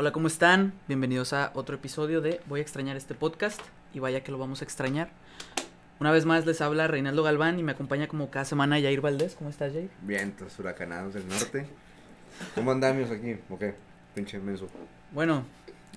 [0.00, 0.74] Hola, ¿cómo están?
[0.86, 3.60] Bienvenidos a otro episodio de Voy a extrañar este podcast
[3.92, 5.08] y vaya que lo vamos a extrañar.
[5.98, 9.34] Una vez más les habla Reinaldo Galván y me acompaña como cada semana Jair Valdés.
[9.34, 9.90] ¿Cómo estás, Jair?
[10.02, 11.66] Vientos huracanados del norte.
[12.54, 13.38] ¿Cómo andamos aquí?
[13.50, 13.74] ¿O qué?
[14.14, 14.68] Pinche menso.
[15.10, 15.44] Bueno,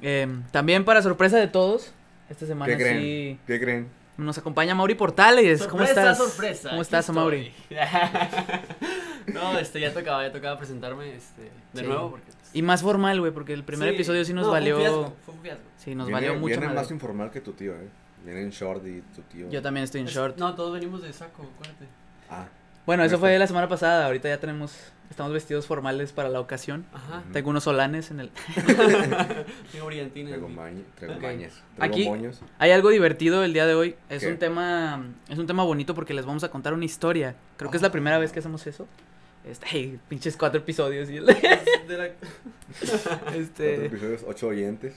[0.02, 1.94] eh, también para sorpresa de todos,
[2.28, 3.02] esta semana ¿Qué creen?
[3.02, 3.88] sí ¿Qué creen?
[4.18, 5.60] nos acompaña Mauri Portales.
[5.68, 6.18] ¿Cómo Sorpresa, estás?
[6.18, 6.70] sorpresa.
[6.70, 7.10] ¿Cómo estás.
[7.12, 7.54] Mauri?
[9.34, 11.44] no, este, ya tocaba, ya tocaba presentarme, este,
[11.74, 11.86] de Sí.
[11.88, 12.26] nuevo, porque...
[12.26, 14.64] pues, Y más formal, güey, porque el primer sí, episodio sí nos no, fue un
[14.66, 14.78] valió.
[14.80, 15.64] fiasco, fue un fiasco.
[15.78, 17.88] Sí, nos Viene- valió mucho Viene más informal que tu tío, ¿eh?
[18.24, 19.50] Viene en short y tu tío.
[19.50, 20.38] Yo también estoy en Es- short.
[20.38, 21.88] No, todos venimos de saco, acuérdate.
[22.30, 22.46] Ah,
[22.86, 24.06] Bueno, eso fue la semana pasada.
[24.08, 24.76] Ahorita ya tenemos.
[25.10, 26.86] Estamos vestidos formales para la ocasión.
[26.94, 27.22] Ajá.
[27.34, 28.30] Tengo unos solanes en el.
[29.72, 30.84] Tengo traigo, traigo mañas.
[31.76, 32.42] Traigo Aquí- moños.
[32.60, 33.96] Hay algo divertido el día de hoy.
[34.10, 34.32] Es ¿Qué?
[34.32, 35.06] un tema.
[35.30, 37.36] Es un tema bonito porque les vamos a contar una historia.
[37.58, 38.88] Creo que es la primera vez que hacemos eso.
[39.46, 41.10] Este, hey, pinches cuatro episodios.
[41.10, 42.10] y el- De la-
[43.04, 43.86] Cuatro este.
[43.88, 44.94] episodios, ocho oyentes.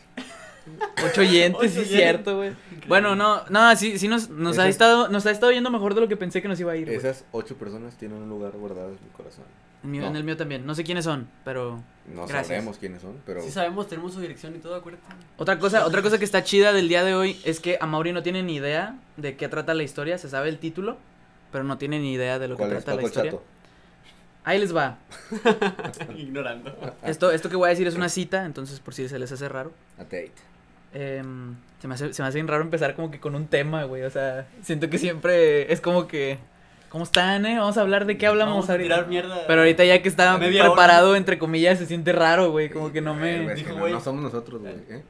[1.06, 2.52] Ocho oyentes, sí, es cierto, güey.
[2.88, 6.00] Bueno, no, no, sí, sí nos, nos ha estado, nos ha estado yendo mejor de
[6.00, 6.88] lo que pensé que nos iba a ir.
[6.88, 9.44] Esas ocho personas tienen un lugar guardado en mi corazón.
[9.82, 10.08] En, mío- no.
[10.08, 10.64] en el mío también.
[10.64, 11.82] No sé quiénes son, pero.
[12.14, 12.46] No Gracias.
[12.46, 13.42] sabemos quiénes son, pero.
[13.42, 15.04] Sí sabemos, tenemos su dirección y todo, acuérdate.
[15.36, 18.12] Otra cosa, otra cosa que está chida del día de hoy es que a Mauri
[18.12, 20.96] no tiene ni idea de qué trata la historia, se sabe el título,
[21.52, 23.32] pero no tiene ni idea de lo que ¿Cuál es trata la historia.
[23.32, 23.44] Chato?
[24.44, 24.98] Ahí les va.
[26.16, 26.74] Ignorando.
[27.02, 29.48] Esto, esto que voy a decir es una cita, entonces por si se les hace
[29.48, 29.72] raro.
[29.98, 30.32] A date.
[30.92, 33.84] Em, se, me hace, se me hace bien raro empezar como que con un tema,
[33.84, 34.02] güey.
[34.02, 36.38] O sea, siento que siempre es como que.
[36.90, 37.58] ¿Cómo están, eh?
[37.58, 38.94] Vamos a hablar de qué hablamos Vamos a ahorita.
[38.94, 39.46] tirar mierda.
[39.48, 42.70] Pero ahorita ya que está preparado, entre comillas, se siente raro, güey.
[42.70, 43.52] Como que no Eh, me.
[43.54, 44.74] es que Dijo, no, somos nosotros, güey.
[44.90, 45.02] ¿eh?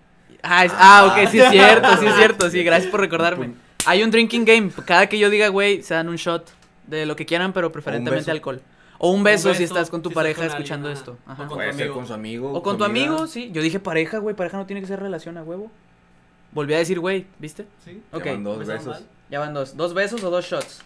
[0.42, 2.48] Ah, es- ah, ok, sí es cierto, sí es cierto.
[2.50, 3.52] Sí, gracias por recordarme.
[3.84, 4.70] Hay un drinking game.
[4.86, 6.48] Cada que yo diga, güey, se dan un shot
[6.86, 8.62] de lo que quieran, pero preferentemente alcohol.
[8.98, 10.98] O un beso, Un si estás con tu si pareja con alguien, escuchando ajá.
[10.98, 11.18] esto.
[11.26, 11.46] O Ajá.
[11.46, 12.52] con- Puede tu ser con su amigo.
[12.52, 13.50] O con tu amigo, sí.
[13.52, 14.34] Yo dije pareja, güey.
[14.36, 15.70] Pareja no tiene que ser relación a huevo.
[16.52, 17.66] Volví a decir, güey, ¿viste?
[17.84, 18.00] Sí.
[18.12, 18.24] Ok.
[18.24, 19.04] Llevan dos ¿Empezamos besos.
[19.30, 19.76] Ya van dos.
[19.76, 20.82] Dos besos o dos shots.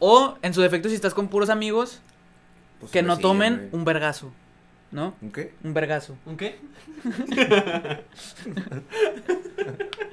[0.00, 2.00] O, en su defecto, si estás con puros amigos,
[2.80, 3.68] Pues que no tomen güey.
[3.72, 4.32] un vergazo.
[4.90, 5.14] ¿No?
[5.22, 5.54] ¿Un qué?
[5.62, 6.16] Un vergazo.
[6.26, 6.58] ¿Un qué?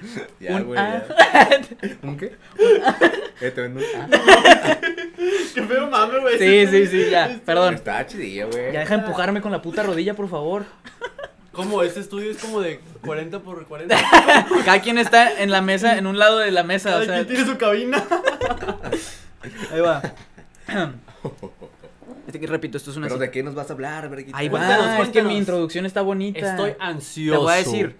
[0.40, 0.78] Ya, Un- güey.
[0.78, 1.06] ya.
[2.02, 2.36] ¿Un qué?
[3.40, 4.10] Eh, te vendo un-.
[5.54, 6.38] Qué feo mame, güey.
[6.38, 7.38] Sí, sí, sí, ya.
[7.44, 7.74] Perdón.
[7.74, 8.72] Está chidilla, güey.
[8.72, 10.64] Ya deja de empujarme con la puta rodilla, por favor.
[11.52, 11.82] ¿Cómo?
[11.84, 13.96] Este estudio es como de 40 por 40.
[14.64, 17.14] Cada quien está en la mesa, en un lado de la mesa, o Cada sea,
[17.14, 18.04] quien tiene su cabina.
[19.72, 20.02] ahí va.
[22.26, 24.36] Este que repito, esto es una ¿Pero de qué nos vas a hablar, verguita?
[24.36, 25.32] Ahí Cuéntanos, va, es que cuéntanos.
[25.32, 26.38] mi introducción está bonita.
[26.50, 27.40] Estoy Te ansioso.
[27.42, 27.96] voy a decir.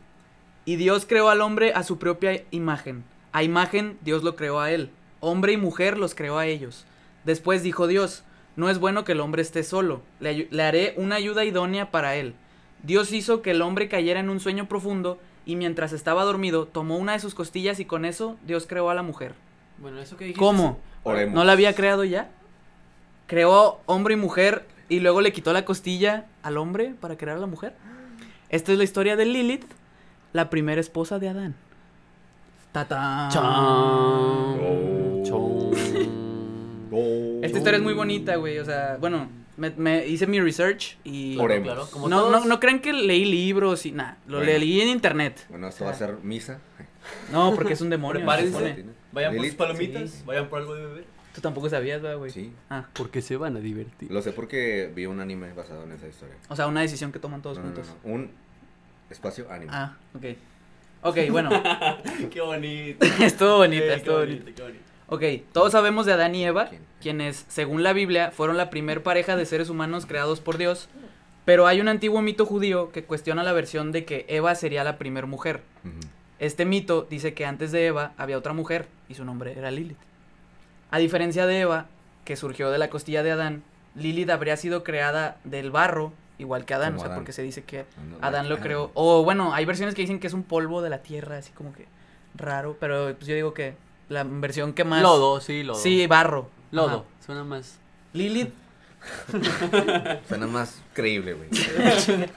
[0.68, 3.02] Y Dios creó al hombre a su propia imagen.
[3.32, 4.90] A imagen Dios lo creó a él.
[5.18, 6.84] Hombre y mujer los creó a ellos.
[7.24, 8.22] Después dijo Dios,
[8.54, 10.02] no es bueno que el hombre esté solo.
[10.20, 12.34] Le, haré una ayuda idónea para él.
[12.82, 16.98] Dios hizo que el hombre cayera en un sueño profundo y mientras estaba dormido tomó
[16.98, 19.32] una de sus costillas y con eso Dios creó a la mujer.
[19.78, 20.38] Bueno, eso que dijiste.
[20.38, 20.78] ¿Cómo?
[21.02, 21.34] Oremos.
[21.34, 22.28] ¿No la había creado ya?
[23.26, 27.40] Creó hombre y mujer y luego le quitó la costilla al hombre para crear a
[27.40, 27.72] la mujer.
[28.50, 29.64] Esta es la historia de Lilith,
[30.32, 31.54] la primera esposa de Adán.
[32.72, 33.30] ¡Tatán!
[34.60, 35.70] Oh.
[36.90, 37.40] Oh.
[37.42, 38.58] Esta historia es muy bonita, güey.
[38.58, 41.36] O sea, bueno, me, me hice mi research y.
[41.36, 42.46] Claro, claro, como No, no, todos.
[42.46, 44.16] no crean que leí libros y nada.
[44.26, 44.52] Lo Bueno.
[44.52, 45.46] leí en internet.
[45.48, 46.58] Bueno, esto va a ser misa.
[47.32, 48.20] No, porque es un demonio.
[48.20, 48.84] Prepárense.
[49.12, 50.22] Vayan por sus palomitas, sí.
[50.26, 51.04] vayan por algo de beber.
[51.34, 52.30] Tú tampoco sabías, ¿verdad, güey.
[52.30, 52.52] Sí.
[52.68, 54.10] Ah, Porque se van a divertir.
[54.10, 56.34] Lo sé porque vi un anime basado en esa historia.
[56.48, 57.94] o sea, una decisión que toman todos No, no, no, juntos.
[58.04, 58.12] no.
[58.12, 58.30] Un
[59.10, 59.70] espacio anime.
[59.74, 60.24] Ah, ok.
[61.02, 61.50] Ok, bueno.
[62.30, 63.06] qué bonito.
[63.20, 64.42] estuvo bonita, qué estuvo bonita.
[64.42, 64.84] bonito, qué bonito.
[65.10, 66.82] Ok, todos sabemos de Adán y Eva, ¿Quién?
[67.00, 70.88] quienes, según la Biblia, fueron la primer pareja de seres humanos creados por Dios.
[71.46, 74.98] Pero hay un antiguo mito judío que cuestiona la versión de que Eva sería la
[74.98, 75.62] primer mujer.
[76.38, 79.96] Este mito dice que antes de Eva había otra mujer y su nombre era Lilith.
[80.90, 81.86] A diferencia de Eva,
[82.26, 83.62] que surgió de la costilla de Adán,
[83.94, 87.18] Lilith habría sido creada del barro, igual que Adán, Como o sea, Adán.
[87.18, 88.90] porque se dice que No, Adán lo ah, creó.
[88.94, 91.72] O bueno, hay versiones que dicen que es un polvo de la tierra, así como
[91.72, 91.86] que
[92.34, 93.74] raro, pero pues yo digo que
[94.08, 95.02] la versión que más...
[95.02, 95.78] Lodo, sí, lodo.
[95.78, 96.48] Sí, barro.
[96.70, 96.88] Lodo.
[96.88, 97.04] Ajá.
[97.24, 97.78] Suena más.
[98.12, 98.52] Lilith,
[100.28, 101.48] Suena más creíble, güey.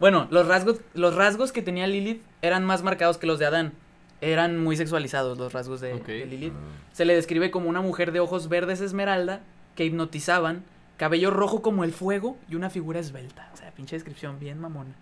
[0.00, 3.72] bueno, los rasgos, los rasgos que tenía Lilith eran más marcados que los de Adán.
[4.20, 5.94] Eran muy sexualizados los rasgos de
[6.26, 6.52] Lilith.
[6.52, 6.88] Ah.
[6.92, 9.40] Se le describe como una mujer de ojos verdes esmeralda
[9.76, 10.64] que hipnotizaban,
[10.98, 13.48] cabello rojo como el fuego y una figura esbelta.
[13.54, 14.94] O sea, pinche descripción bien mamona.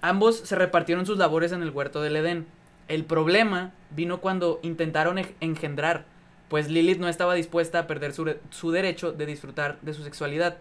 [0.00, 2.46] Ambos se repartieron sus labores en el huerto del Edén.
[2.88, 6.04] El problema vino cuando intentaron engendrar,
[6.48, 10.56] pues Lilith no estaba dispuesta a perder su, su derecho de disfrutar de su sexualidad.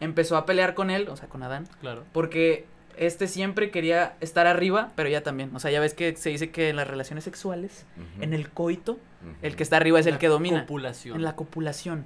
[0.00, 2.02] Empezó a pelear con él, o sea, con Adán, Claro.
[2.12, 2.66] porque
[2.96, 5.54] este siempre quería estar arriba, pero ella también.
[5.54, 7.86] O sea, ya ves que se dice que en las relaciones sexuales,
[8.20, 8.98] en el coito,
[9.42, 10.62] el que está arriba es el que domina.
[10.62, 11.16] Copulación.
[11.16, 12.04] En la copulación.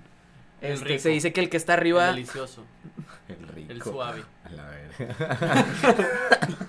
[0.60, 1.02] El Este, rico.
[1.02, 2.64] se dice que el que está El arriba delicioso.
[3.28, 3.72] El rico.
[3.72, 4.22] El suave.
[4.44, 5.66] A la verga.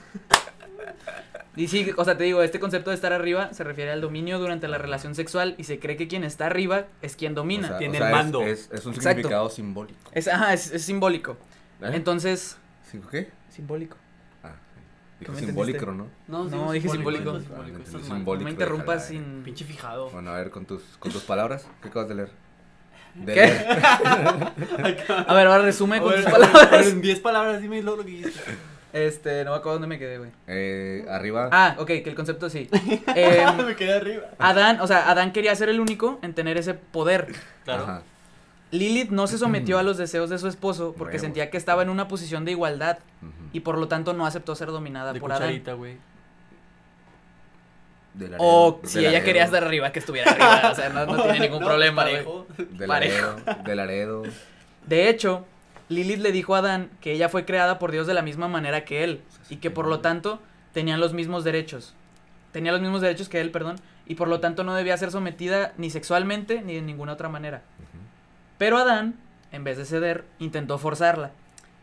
[1.55, 4.37] Y sí, o sea, te digo, este concepto de estar arriba se refiere al dominio
[4.37, 7.65] durante la relación sexual y se cree que quien está arriba es quien domina.
[7.65, 8.41] O sea, Tiene o sea, el es- mando.
[8.43, 9.09] Es, es un Exacto.
[9.09, 9.99] significado simbólico.
[10.11, 11.31] Es, ajá, es, es simbólico.
[11.81, 11.89] ¿Eh?
[11.93, 12.57] Entonces,
[12.91, 13.31] ¿Sí, ¿Qué?
[13.49, 13.97] simbólico.
[14.43, 14.81] Ah, sí.
[15.21, 16.11] Dijo ¿Cómo me simbólico, entendiste?
[16.27, 16.43] ¿no?
[16.45, 17.31] No, dije simbólico.
[17.31, 17.39] Ah,
[18.03, 18.35] simbólico.
[18.37, 19.41] No me interrumpas sin...
[19.43, 20.11] Pinche fijado.
[20.11, 22.31] Bueno, a ver, con tus, con tus palabras, ¿qué acabas de leer?
[23.25, 23.43] De ¿Qué?
[25.27, 26.87] A ver, ahora resume con ver, tus palabras.
[26.87, 28.39] En 10 palabras, dime lo que dijiste.
[28.93, 30.31] Este, no me acuerdo dónde me quedé, güey.
[30.47, 31.49] Eh, arriba.
[31.51, 32.69] Ah, ok, que el concepto sí.
[33.15, 34.23] Em, Me quedé arriba.
[34.39, 37.27] Adán, o sea, Adán quería ser el único en tener ese poder.
[37.65, 37.83] Claro.
[37.83, 38.01] Ajá.
[38.71, 41.89] Lilith no se sometió a los deseos de su esposo porque sentía que estaba en
[41.89, 42.97] una posición de igualdad
[43.53, 45.43] y por lo tanto no aceptó ser dominada De por Adán.
[45.43, 45.75] cucharita,
[48.39, 50.71] O si ella quería estar arriba, que estuviera arriba.
[50.71, 52.03] O sea, no, no tiene ningún No, problema.
[52.03, 52.47] parejo.
[52.57, 53.35] De parejo.
[53.63, 54.23] De Laredo.
[54.85, 55.45] De hecho,
[55.89, 58.85] Lilith le dijo a Adán que ella fue creada por Dios de la misma manera
[58.85, 60.39] que él y que por lo tanto
[60.73, 61.93] tenían los mismos derechos.
[62.51, 63.75] Tenía los mismos derechos que él, perdón,
[64.05, 67.61] y por lo tanto no debía ser sometida ni sexualmente ni de ninguna otra manera.
[68.57, 69.15] Pero Adán,
[69.51, 71.31] en vez de ceder, intentó forzarla.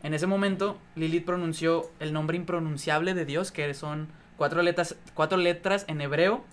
[0.02, 5.38] En ese momento, Lilith pronunció el nombre impronunciable de Dios, que son cuatro letras, cuatro
[5.38, 6.44] letras en hebreo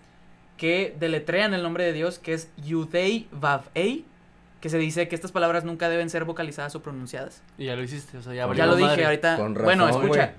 [0.58, 4.06] que deletrean el nombre de Dios, que es Yudei Vav Ei,
[4.60, 7.42] que se dice que estas palabras nunca deben ser vocalizadas o pronunciadas.
[7.58, 9.38] Y ya lo hiciste, o sea, ya lo dije, ahorita.
[9.38, 10.34] Con bueno, razón, escucha.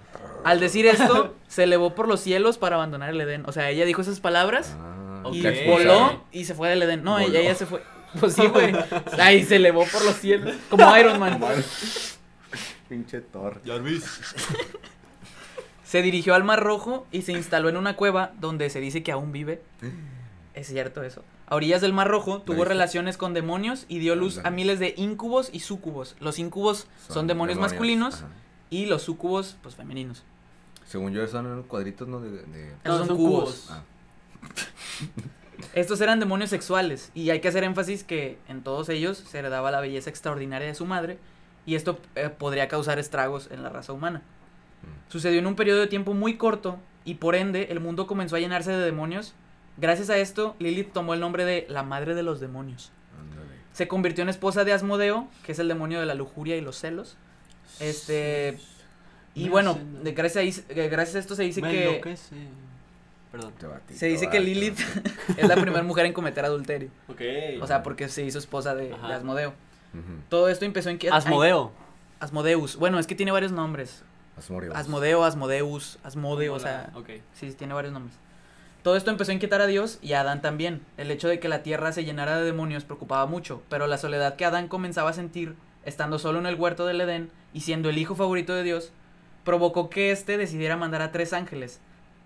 [0.45, 3.45] Al decir esto, se elevó por los cielos para abandonar el Edén.
[3.47, 4.77] O sea, ella dijo esas palabras
[5.25, 7.03] Ah, y voló y se fue del Edén.
[7.05, 7.83] No, ella, ella se fue.
[8.21, 8.75] Pues sí, güey.
[9.19, 10.55] Ay, se elevó por los cielos.
[10.69, 11.41] Como Iron Man.
[12.91, 13.63] Pinche Thor.
[13.65, 14.05] Jarvis.
[15.93, 19.13] Se dirigió al Mar Rojo y se instaló en una cueva donde se dice que
[19.13, 19.61] aún vive.
[20.55, 21.23] Es cierto eso.
[21.47, 24.95] A orillas del Mar Rojo tuvo relaciones con demonios y dio luz a miles de
[24.97, 26.17] incubos y súcubos.
[26.19, 28.29] Los incubos son, demonios, masculinos ajá.
[28.71, 30.25] y los súcubos, pues femeninos.
[30.87, 32.21] Según yo, son cuadritos, ¿no?
[32.21, 33.69] De, de- Esos son, cubos.
[33.71, 33.83] Ah,
[35.75, 39.71] Estos eran demonios sexuales y hay que hacer énfasis que en todos ellos se heredaba
[39.71, 41.19] la belleza extraordinaria de su madre
[41.67, 44.23] y esto eh, podría causar estragos en la raza humana.
[45.09, 48.41] Sucedió en un periodo de tiempo muy corto y por ende el mundo comenzó a
[48.41, 49.35] llenarse de demonios.
[49.77, 52.93] Gracias a esto, Lilith tomó el nombre de la madre de los demonios.
[53.73, 56.79] Se convirtió en esposa de Asmodeo, que es el demonio de la lujuria y los
[56.79, 57.17] celos.
[57.81, 58.59] Este
[59.35, 62.37] y Me bueno, gracias a, eh, gracias a esto se dice Me que enloquece.
[63.31, 63.55] Perdón.
[63.63, 64.41] Batí, se dice que.
[64.41, 64.79] Lilith
[65.39, 66.91] es la primera mujer en cometer adulterio.
[67.09, 67.23] Ok.
[67.63, 68.93] O sea, porque se hizo esposa de.
[68.93, 69.55] Asmodeo.
[70.29, 71.73] Todo esto empezó en que Asmodeo.
[72.21, 72.77] Asmodeus.
[72.77, 74.05] Bueno, es que tiene varios nombres.
[74.37, 74.75] Asmodeus.
[74.75, 77.11] Asmodeo, Asmodeus, Asmodeo, o sea, Ok.
[77.35, 78.17] sí, tiene varios nombres.
[78.83, 80.81] Todo esto empezó a inquietar a Dios y a Adán también.
[80.97, 84.35] El hecho de que la tierra se llenara de demonios preocupaba mucho, pero la soledad
[84.37, 87.99] que Adán comenzaba a sentir, estando solo en el huerto del Edén y siendo el
[87.99, 88.91] hijo favorito de Dios,
[89.45, 91.79] provocó que éste decidiera mandar a tres ángeles.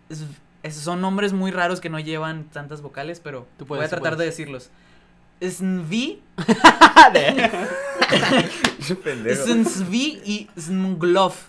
[0.09, 0.25] Es-
[0.63, 3.97] esos son nombres muy raros que no llevan tantas vocales, pero Tú voy puedes, a
[3.97, 4.37] tú tratar de puedes.
[4.37, 4.71] decirlos.
[5.43, 6.23] Snvi,
[8.79, 9.45] Pinche pendejo.
[9.45, 11.49] Snsvi y Smglof.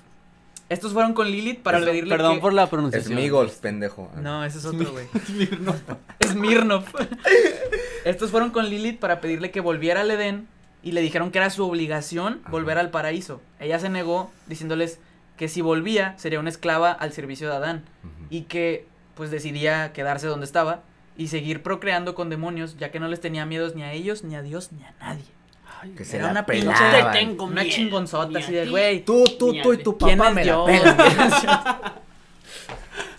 [0.70, 3.18] Estos fueron con Lilith para pedirle Perdón que- por la pronunciación.
[3.18, 4.12] Smigolf, pendejo.
[4.22, 5.06] No, ese es otro, güey.
[6.26, 6.84] Smirnov.
[8.06, 10.48] Estos fueron con Lilith para pedirle que volviera al Edén
[10.84, 12.52] y le dijeron que era su obligación Ajá.
[12.52, 13.42] volver al paraíso.
[13.60, 15.00] Ella se negó diciéndoles
[15.38, 17.84] que si volvía sería una esclava al servicio de Adán
[18.30, 20.82] y que pues decidía quedarse donde estaba
[21.18, 24.36] y seguir procreando con demonios ya que no les tenía miedos ni a ellos ni
[24.36, 25.24] a Dios ni a nadie.
[25.82, 26.46] Ay, Que se Era la una.
[26.46, 29.04] Te tengo una chingonzota así de güey.
[29.04, 30.70] Tú, tú, tú y tu ¿Quién papá me Dios?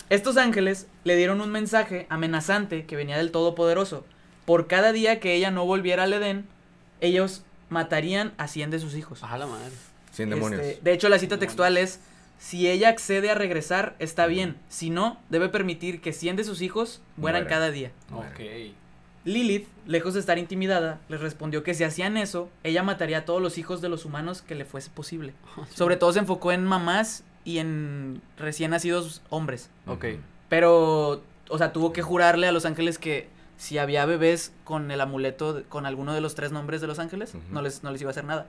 [0.09, 4.05] Estos ángeles le dieron un mensaje amenazante que venía del Todopoderoso.
[4.45, 6.47] Por cada día que ella no volviera al Edén,
[6.99, 9.23] ellos matarían a 100 de sus hijos.
[9.23, 9.71] A la madre.
[10.11, 10.83] Sin Este, demonios.
[10.83, 11.99] de hecho, la cita textual es,
[12.39, 14.57] si ella accede a regresar, está bien.
[14.67, 17.91] Si no, debe permitir que 100 de sus hijos mueran cada día.
[18.09, 18.71] Muere.
[18.71, 18.75] Ok.
[19.25, 23.41] Lilith, lejos de estar intimidada, les respondió que si hacían eso, ella mataría a todos
[23.41, 25.33] los hijos de los humanos que le fuese posible.
[25.75, 29.69] Sobre todo se enfocó en mamás y en recién nacidos hombres.
[29.87, 30.05] Ok.
[30.47, 35.01] Pero, o sea, tuvo que jurarle a los ángeles que si había bebés con el
[35.01, 38.01] amuleto, de- con alguno de los tres nombres de los ángeles, no, les, no les
[38.01, 38.47] iba a hacer nada.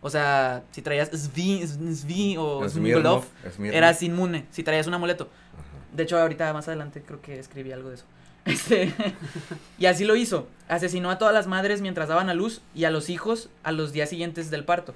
[0.00, 3.24] O sea, si traías Svi, Svi o Smigolov,
[3.76, 5.28] eras inmune si traías un amuleto.
[5.92, 8.04] De hecho, ahorita más adelante creo que escribí algo de eso.
[8.52, 8.94] Este,
[9.78, 10.46] y así lo hizo.
[10.68, 13.92] Asesinó a todas las madres mientras daban a luz y a los hijos a los
[13.92, 14.94] días siguientes del parto.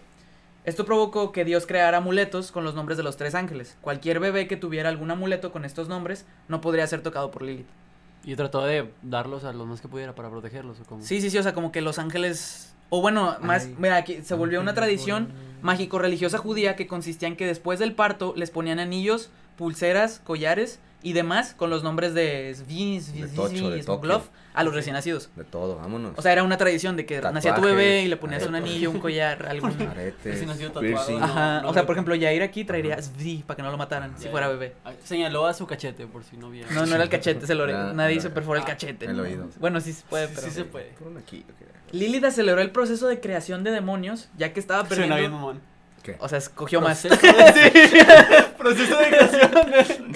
[0.65, 3.77] Esto provocó que Dios creara amuletos con los nombres de los tres ángeles.
[3.81, 7.67] Cualquier bebé que tuviera algún amuleto con estos nombres no podría ser tocado por Lilith.
[8.25, 11.03] Y trató de darlos a los más que pudiera para protegerlos o como.
[11.03, 12.75] Sí, sí, sí, o sea, como que los ángeles...
[12.91, 15.63] O bueno, más, Ay, mira, aquí se volvió una tradición volan.
[15.63, 21.13] mágico-religiosa judía que consistía en que después del parto les ponían anillos, pulseras, collares y
[21.15, 24.75] demás con los nombres de Svi, Svi, De Svi, Tocho, Svi, de Smoglov a los
[24.75, 25.31] recién nacidos.
[25.37, 26.13] De todo, vámonos.
[26.17, 28.55] O sea, era una tradición de que nacía tu Tatuajes, bebé y le ponías un
[28.57, 29.71] anillo, un collar, algún...
[29.83, 30.87] Aretes, Recién nacido tatuado.
[30.89, 31.19] piercing.
[31.21, 33.79] No, Ajá, no o sea, por ejemplo, Yair aquí traería Svi para que no lo
[33.79, 34.75] mataran si fuera bebé.
[35.05, 36.71] Señaló a su cachete, por si no viera.
[36.73, 39.07] No, no era el cachete, se lo nadie se perfora el ah, cachete.
[39.07, 39.49] el oído.
[39.59, 40.47] Bueno, sí se puede, Sí, pero...
[40.49, 40.87] sí se puede.
[40.99, 41.93] Por un aquí, ok.
[41.93, 45.37] Lilith aceleró el proceso de creación de demonios, ya que estaba Suena bien, perdiendo...
[45.39, 45.61] mamón.
[46.03, 46.17] ¿Qué?
[46.19, 47.03] O sea, escogió más.
[47.03, 50.13] Proceso de- Proceso de creación.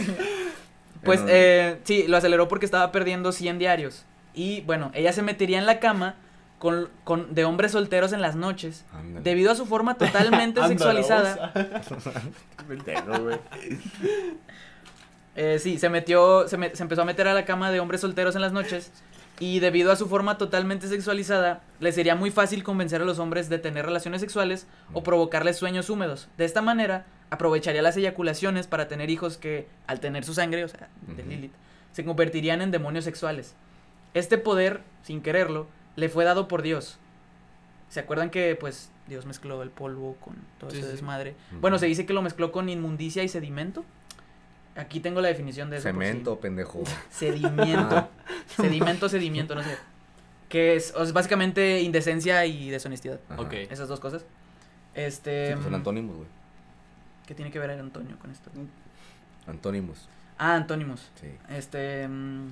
[1.04, 4.04] Pues, un- eh, sí, lo aceleró porque estaba perdiendo 100 diarios.
[4.34, 6.16] Y bueno, ella se metería en la cama
[6.58, 8.84] con, con, de hombres solteros en las noches.
[9.22, 11.52] Debido a su forma totalmente sexualizada.
[15.36, 18.00] Eh, sí, se metió, se, me- se empezó a meter a la cama de hombres
[18.00, 18.92] solteros en las noches.
[19.40, 23.48] Y debido a su forma totalmente sexualizada, le sería muy fácil convencer a los hombres
[23.48, 26.28] de tener relaciones sexuales o provocarles sueños húmedos.
[26.38, 30.68] De esta manera, aprovecharía las eyaculaciones para tener hijos que, al tener su sangre, o
[30.68, 31.24] sea, de.
[31.24, 31.52] Lilith,
[31.92, 33.54] se convertirían en demonios sexuales.
[34.14, 36.98] Este poder, sin quererlo, le fue dado por Dios.
[37.88, 41.34] ¿Se acuerdan que, pues, Dios mezcló el polvo con todo Sí, ese desmadre?
[41.60, 43.84] Bueno, se dice que lo mezcló con inmundicia y sedimento.
[44.76, 45.84] Aquí tengo la definición de eso.
[45.88, 46.82] si- Cemento, pendejo.
[47.10, 47.96] Sedimiento.
[47.96, 48.08] Ah.
[48.56, 49.76] Sedimento, sedimiento, no sé.
[50.48, 53.20] Que es, o sea, básicamente indecencia y deshonestidad.
[53.28, 53.40] Ajá.
[53.42, 53.52] Ok.
[53.70, 54.22] Esas dos cosas.
[54.22, 54.26] Sí,
[54.94, 55.52] Este.
[55.52, 56.28] pues son antónimos, güey.
[57.26, 58.50] ¿Qué tiene que ver el Antonio con esto?
[59.46, 60.08] Antónimos.
[60.38, 61.10] Ah, antónimos.
[61.20, 61.28] Sí.
[61.48, 62.06] Este.
[62.08, 62.50] mm,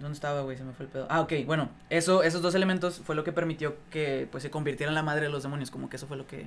[0.00, 0.56] ¿Dónde estaba, güey?
[0.56, 1.06] Se me fue el pedo.
[1.10, 1.68] Ah, ok, bueno.
[1.90, 5.22] Eso, esos dos elementos fue lo que permitió que pues se convirtiera en la madre
[5.26, 5.70] de los demonios.
[5.70, 6.46] Como que eso fue lo que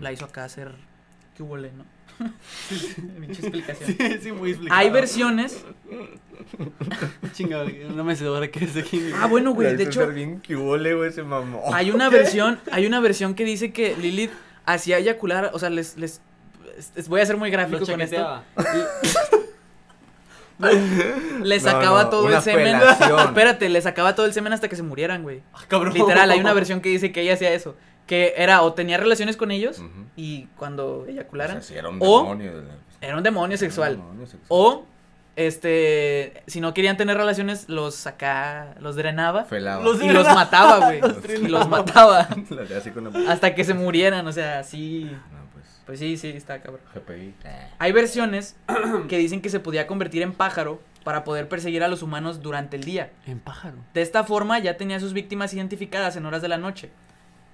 [0.00, 0.74] la hizo acá hacer.
[1.36, 1.84] ¿Qué hubo, ¿no?
[3.20, 3.96] Pinche explicación.
[3.98, 4.80] Sí, sí, muy explicado.
[4.80, 5.64] Hay versiones.
[7.32, 9.10] Chingado, una mecedora que es de aquí.
[9.14, 9.76] Ah, bueno, güey.
[9.76, 11.60] De hecho, bien cubole, güey, ese mamón.
[11.74, 14.30] Hay una versión, hay una versión que dice que Lilith
[14.64, 16.20] hacía eyacular, o sea, les, les,
[16.94, 18.42] es- voy a ser muy gráfico Lo con esto.
[20.58, 22.76] Le No, sacaba no, todo el semen.
[23.26, 25.42] Espérate, le sacaba todo el semen hasta que se murieran, güey.
[25.52, 25.92] Ah, cabrón.
[25.92, 29.36] Literal, hay una versión que dice que ella hacía eso, que era o tenía relaciones
[29.36, 29.82] con ellos
[30.16, 32.62] y cuando O eyacularan sea, sí, era un O- de la-
[33.00, 33.92] era un demonio sexual.
[33.94, 34.46] Era un demonio sexual.
[34.48, 34.84] O
[35.36, 39.84] este, si no querían tener relaciones, los acá, los drenaba Felaba.
[39.84, 41.00] Los- y los mataba, güey.
[41.42, 43.30] Y los mataba La hacía así con la...
[43.32, 45.18] hasta que se murieran, o sea, así No,
[45.52, 46.80] pues, Pues sí, sí, está cabrón.
[46.94, 47.34] GPI.
[47.78, 48.56] Hay versiones
[49.08, 52.76] que dicen que se podía convertir en pájaro para poder perseguir a los humanos durante
[52.76, 53.10] el día.
[53.26, 53.76] En pájaro.
[53.94, 56.90] De esta forma ya tenía sus víctimas identificadas en horas de la noche,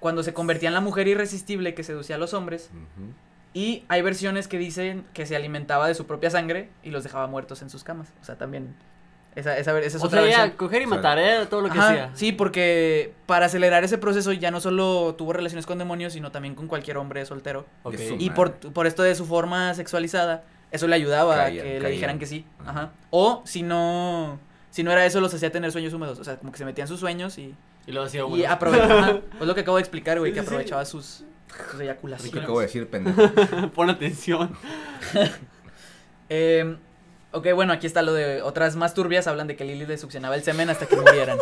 [0.03, 2.71] cuando se convertía en la mujer irresistible que seducía a los hombres.
[3.55, 7.29] Y hay versiones que dicen que se alimentaba de su propia sangre y los dejaba
[7.29, 8.13] muertos en sus camas.
[8.21, 8.75] O sea, también
[9.37, 11.71] esa, esa, esa es O otra sea, ya, coger y sea, matar, era todo lo
[11.71, 12.11] que Ajá, hacía.
[12.15, 16.57] sí, porque para acelerar ese proceso ya no solo tuvo relaciones con demonios, sino también
[16.57, 17.65] con cualquier hombre soltero.
[18.19, 20.43] Y por, por esto de su forma sexualizada,
[20.73, 22.45] eso le ayudaba a Caían, que le dijeran que sí.
[22.59, 22.71] Ajá.
[22.71, 22.93] Ajá.
[23.11, 24.41] O si no,
[24.71, 26.19] si no era eso, los hacía tener sueños húmedos.
[26.19, 27.55] O sea, como que se metían sus sueños y,
[27.87, 28.51] Y lo hacía y bueno.
[28.51, 29.21] aprovechaba.
[29.39, 30.49] Pues lo que acabo de explicar, güey, Sí, que sí, sí.
[30.55, 31.25] aprovechaba sus, sus
[31.73, 32.43] ¿Qué te eyaculaciones.
[32.43, 33.29] acabo de decir, pendejo?
[33.75, 34.57] Pon atención.
[36.35, 36.77] Eh,
[37.33, 39.27] ok, bueno, aquí está lo de otras más turbias.
[39.27, 41.37] Hablan de que Lily le succionaba el semen hasta que murieran.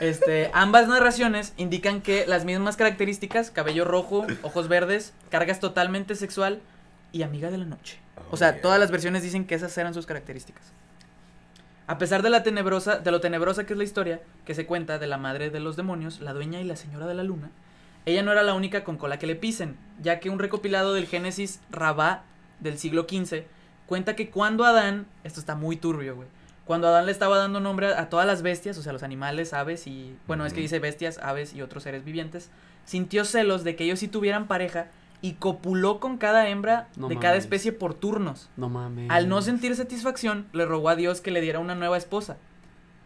[0.00, 6.60] Este, ambas narraciones indican que las mismas características, cabello rojo, ojos verdes, cargas totalmente sexual
[7.12, 7.98] y amiga de la noche.
[8.30, 8.60] O sea, Oh, yeah.
[8.62, 10.64] todas las versiones dicen que esas eran sus características.
[11.86, 14.98] A pesar de la tenebrosa, de lo tenebrosa que es la historia que se cuenta
[14.98, 17.50] de la madre de los demonios, la dueña y la señora de la luna,
[18.06, 21.06] ella no era la única con cola que le pisen, ya que un recopilado del
[21.06, 22.24] Génesis Rabá
[22.60, 23.44] del siglo XV
[23.86, 26.28] cuenta que cuando Adán, esto está muy turbio, güey,
[26.64, 29.52] cuando Adán le estaba dando nombre a, a todas las bestias, o sea, los animales,
[29.52, 32.50] aves y, bueno, es que dice bestias, aves y otros seres vivientes,
[32.84, 34.86] sintió celos de que ellos sí tuvieran pareja
[35.22, 38.50] y copuló con cada hembra No de cada especie por turnos.
[38.56, 39.08] No mames.
[39.10, 42.36] Al no sentir satisfacción, le rogó a Dios que le diera una nueva esposa.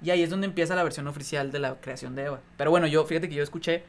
[0.03, 2.41] Y ahí es donde empieza la versión oficial de la creación de Eva.
[2.57, 3.85] Pero bueno, yo, fíjate que yo escuché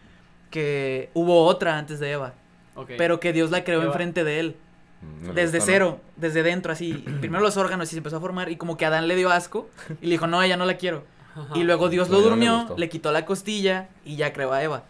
[0.49, 2.33] que hubo otra antes de Eva,
[2.75, 2.91] Ok.
[2.97, 3.87] pero que Dios la creó Eva.
[3.91, 4.55] enfrente de él,
[4.99, 6.93] Mm, no le desde cero, desde dentro, así.
[7.21, 9.69] Primero los órganos y se empezó a formar, y como que Adán le dio asco,
[10.01, 11.03] y le dijo, no, ella no la quiero.
[11.35, 11.55] Ajá.
[11.55, 12.77] Y luego Dios lo no le durmió, gustó.
[12.79, 14.85] le quitó la costilla, y ya creó a Eva.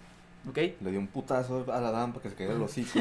[0.49, 0.57] ¿Ok?
[0.57, 2.99] Le dio un putazo a la dama para que se cayera el hocico.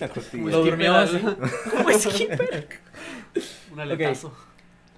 [0.00, 0.50] la costilla.
[0.50, 1.18] Lo durmió así.
[1.18, 1.88] Como
[3.72, 4.32] Un aletazo.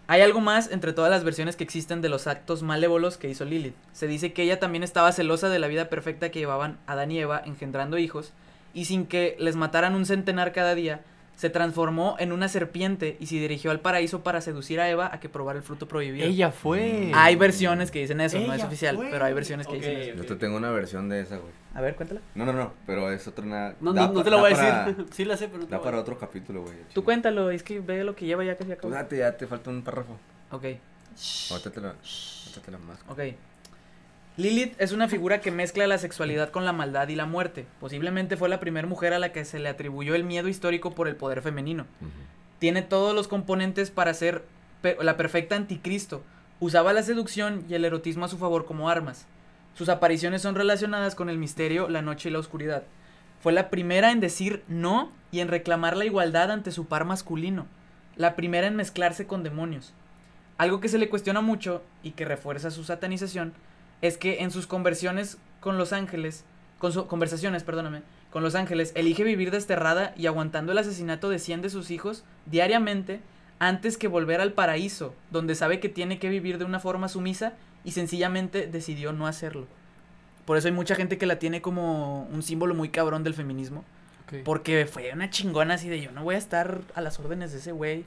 [0.06, 3.44] Hay algo más entre todas las versiones que existen de los actos malévolos que hizo
[3.44, 3.76] Lilith.
[3.92, 7.20] Se dice que ella también estaba celosa de la vida perfecta que llevaban Adán y
[7.20, 8.32] Eva engendrando hijos
[8.75, 11.04] y sin que les mataran un centenar cada día,
[11.40, 15.20] se transformó en una serpiente y se dirigió al paraíso para seducir a Eva a
[15.20, 16.26] que probara el fruto prohibido.
[16.26, 17.11] Ella fue.
[17.14, 19.09] Hay versiones que dicen eso, no es oficial, fue.
[19.11, 20.14] pero hay versiones que dicen eso.
[20.16, 21.50] Yo te tengo una versión de esa, güey.
[21.75, 22.20] A ver, cuéntala.
[22.35, 23.70] No, no, no, pero es otra una...
[23.80, 25.06] No, no, no te lo voy a para- decir.
[25.12, 26.75] Sí la sé, pero no te Da lo para voy a otro capítulo, güey.
[26.92, 28.92] Tú cuéntalo, es que ve lo que lleva ya casi Tú acabó.
[28.92, 30.18] date, ya te falta un párrafo.
[30.50, 30.64] Ok,
[31.52, 32.99] Ahorita te la, ahorita te la más.
[33.09, 33.18] ok.
[34.37, 37.66] Lilith es una figura que mezcla la sexualidad con la maldad y la muerte.
[37.78, 41.08] Posiblemente fue la primera mujer a la que se le atribuyó el miedo histórico por
[41.08, 41.87] el poder femenino.
[42.58, 44.44] Tiene todos los componentes para ser
[44.82, 46.22] pe- la perfecta anticristo.
[46.58, 49.26] Usaba la seducción y el erotismo a su favor como armas.
[49.75, 52.84] Sus apariciones son relacionadas con el misterio, la noche y la oscuridad.
[53.40, 57.66] Fue la primera en decir no y en reclamar la igualdad ante su par masculino.
[58.16, 59.92] La primera en mezclarse con demonios.
[60.58, 63.54] Algo que se le cuestiona mucho y que refuerza su satanización
[64.02, 66.45] es que en sus conversiones con los ángeles,
[66.78, 71.38] con sus conversaciones, perdóname, con los ángeles, elige vivir desterrada y aguantando el asesinato de
[71.38, 73.21] 100 de sus hijos diariamente
[73.59, 77.54] antes que volver al paraíso, donde sabe que tiene que vivir de una forma sumisa
[77.85, 79.66] y sencillamente decidió no hacerlo.
[80.47, 83.85] Por eso hay mucha gente que la tiene como un símbolo muy cabrón del feminismo,
[84.45, 87.59] porque fue una chingona así de yo no voy a estar a las órdenes de
[87.59, 88.04] ese güey,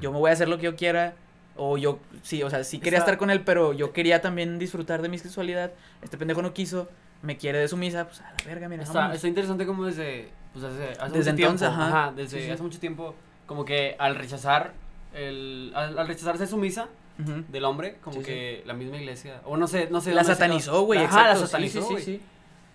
[0.00, 1.14] yo me voy a hacer lo que yo quiera.
[1.56, 4.58] O yo, sí, o sea, sí quería Está- estar con él, pero yo quería también
[4.58, 5.70] disfrutar de mi sexualidad.
[6.02, 6.88] Este pendejo no quiso,
[7.22, 8.82] me quiere de sumisa, pues a la verga, mira.
[8.82, 12.12] Está, está interesante como desde, pues hace, hace Desde mucho entonces, tiempo, ajá.
[12.16, 12.50] desde Sí, sí.
[12.50, 13.14] hace mucho tiempo,
[13.46, 14.72] como que al rechazar
[15.14, 16.88] el, al, al rechazar ser sumisa
[17.22, 17.44] Ujú.
[17.48, 18.26] del hombre, como Sí, sí.
[18.26, 20.12] que la misma iglesia, o no sé, no sé.
[20.12, 21.28] La satanizó, güey, Ajá, exacto.
[21.28, 22.20] la sí, satanizó, sí, sí, sí.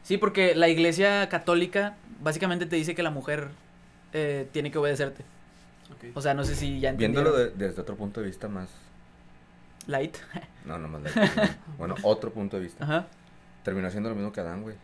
[0.03, 3.49] Sí, porque la iglesia católica básicamente te dice que la mujer
[4.13, 5.25] eh, tiene que obedecerte.
[6.13, 8.69] O sea, no sé si ya Viéndolo de- desde otro punto de vista más...
[9.87, 10.17] Light.
[10.65, 11.03] No, no más.
[11.03, 11.11] de-
[11.77, 12.83] bueno, otro punto de vista.
[12.83, 13.07] Ajá.
[13.63, 14.75] Terminó siendo lo mismo que Adán, güey.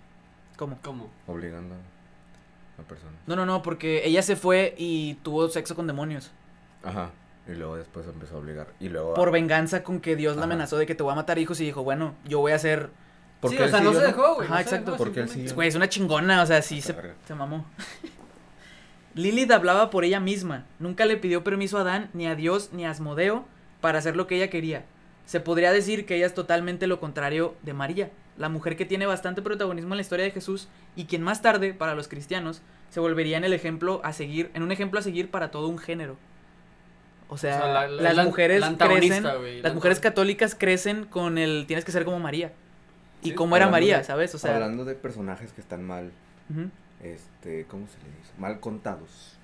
[0.57, 0.79] ¿Cómo?
[0.81, 1.09] ¿Cómo?
[1.27, 1.75] Obligando
[2.79, 3.15] a personas.
[3.27, 6.31] No, no, no, porque ella se fue y tuvo sexo con demonios.
[6.83, 7.12] Ajá.
[7.47, 8.67] Y luego después empezó a obligar.
[8.79, 9.13] Y luego...
[9.13, 11.65] Por venganza con que Dios la amenazó de que te voy a matar hijos y
[11.65, 12.89] dijo, bueno, yo voy a hacer
[13.41, 14.47] ¿Por sí, o él sea, no se dejó, güey.
[14.47, 14.91] Ajá, no exacto.
[14.91, 15.53] dejó, Porque él siguió.
[15.53, 16.95] Güey, es una chingona, o sea, sí se,
[17.27, 17.65] se mamó.
[19.15, 20.65] Lilith hablaba por ella misma.
[20.80, 23.45] Nunca le pidió permiso a Adán, ni a Dios, ni a Asmodeo
[23.82, 24.84] para hacer lo que ella quería.
[25.25, 29.06] Se podría decir que ella es totalmente lo contrario de María, la mujer que tiene
[29.06, 32.99] bastante protagonismo en la historia de Jesús y quien más tarde, para los cristianos, se
[32.99, 36.17] volvería en el ejemplo a seguir, en un ejemplo a seguir para todo un género.
[37.28, 41.06] O sea, O sea, la- la- las la- mujeres crecen, las la mujeres católicas crecen
[41.06, 42.51] con el tienes que ser como María.
[43.23, 44.36] Y Sí, cómo era María, de- ¿sabes?
[44.36, 46.12] O sea, Hablando de personajes que están mal.
[47.13, 48.34] Este, ¿cómo se le dice?
[48.38, 49.38] Mal contados.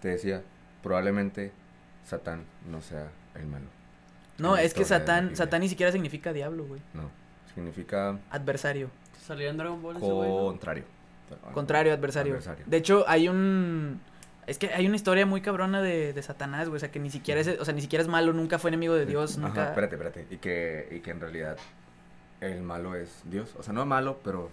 [0.00, 0.42] Te decía,
[0.82, 1.52] probablemente
[2.04, 3.66] Satán no sea el malo.
[4.38, 5.34] No, es que Satán.
[5.36, 6.80] Satán ni siquiera significa diablo, güey.
[6.94, 7.10] No,
[7.54, 8.90] significa Adversario.
[9.20, 10.84] Salió en Dragon Ball contrario.
[11.52, 12.32] Contrario, adversario.
[12.32, 12.64] Adversario.
[12.66, 14.00] De hecho, hay un.
[14.46, 16.76] Es que hay una historia muy cabrona de, de Satanás, güey.
[16.76, 18.94] O sea, que ni siquiera es, o sea, ni siquiera es malo, nunca fue enemigo
[18.94, 19.68] de Dios, Ajá, nunca.
[19.68, 20.26] espérate, espérate.
[20.30, 21.58] Y que, y que en realidad
[22.40, 23.54] el malo es Dios.
[23.58, 24.50] O sea, no es malo, pero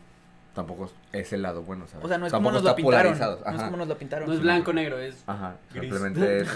[0.55, 2.05] tampoco es el lado bueno, ¿sabes?
[2.05, 3.17] O sea, no es como nos lo pintaron.
[3.19, 4.27] No es como nos lo pintaron.
[4.27, 5.23] No es blanco negro, es.
[5.27, 5.91] Ajá, Gris.
[5.91, 6.49] simplemente es,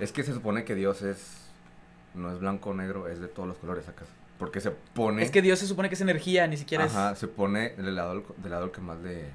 [0.00, 1.50] es que se supone que Dios es,
[2.14, 4.04] no es blanco o negro, es de todos los colores acá.
[4.38, 7.26] Porque se pone, Es que Dios se supone que es energía, ni siquiera ajá, se
[7.26, 9.26] pone del lado, del lado que más le, es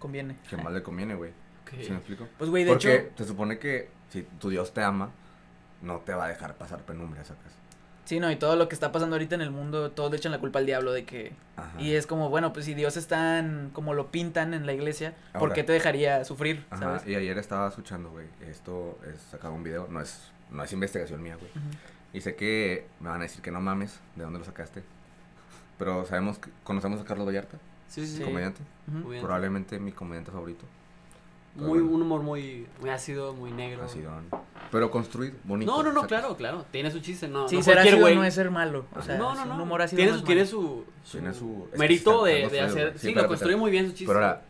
[0.00, 0.36] conviene.
[0.48, 1.30] que más le conviene, güey.
[1.62, 1.80] Ok.
[1.82, 2.26] ¿Sí me explico?
[2.38, 3.12] Pues, güey, de Porque hecho.
[3.18, 5.10] se supone que si tu Dios te ama,
[5.82, 7.52] no te va a dejar pasar penumbres, sacas.
[8.08, 10.32] Sí, no, y todo lo que está pasando ahorita en el mundo, todos le echan
[10.32, 11.34] la culpa al diablo de que.
[11.56, 11.78] Ajá.
[11.78, 15.14] Y es como, bueno, pues si Dios es tan como lo pintan en la iglesia,
[15.34, 15.54] ¿por Ahora.
[15.54, 16.64] qué te dejaría sufrir?
[16.70, 17.06] Ajá, ¿Sabes?
[17.06, 21.22] y ayer estaba escuchando, güey, esto es sacar un video, no es, no es investigación
[21.22, 21.50] mía, güey.
[22.14, 24.82] Y sé que me van a decir que no mames, ¿de dónde lo sacaste?
[25.76, 28.62] Pero sabemos, que- conocemos a Carlos Vallarta, Sí, comediante,
[29.20, 30.64] probablemente mi comediante favorito.
[31.58, 33.82] Pero Muy, un humor muy, muy ácido, muy negro.
[33.84, 34.12] ácido,
[34.70, 35.70] pero construido, bonito.
[35.72, 36.64] No, no, no, claro, claro.
[36.70, 37.48] Tiene su chiste, no.
[37.48, 38.14] Sí, no ser cualquier ácido güey.
[38.16, 38.84] no es ser malo.
[38.94, 39.62] O sea, no, es no, un no.
[39.64, 42.88] humor ácido tiene su, es tiene su, Tiene su- es mérito de, de hacer.
[42.90, 42.98] güey.
[42.98, 44.06] Sí, Sí, lo construye muy bien su chiste.
[44.06, 44.42] Pero ahora,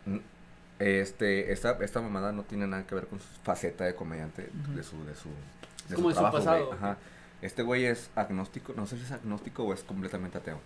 [0.77, 4.83] este, esta, esta mamada no tiene nada que ver con su faceta de comediante, de
[4.83, 5.29] su, de su,
[5.89, 6.65] de como de su trabajo, pasado.
[6.67, 6.77] güey.
[6.77, 6.97] Ajá.
[7.41, 10.59] Este güey es agnóstico, no sé si es agnóstico o es completamente ateo.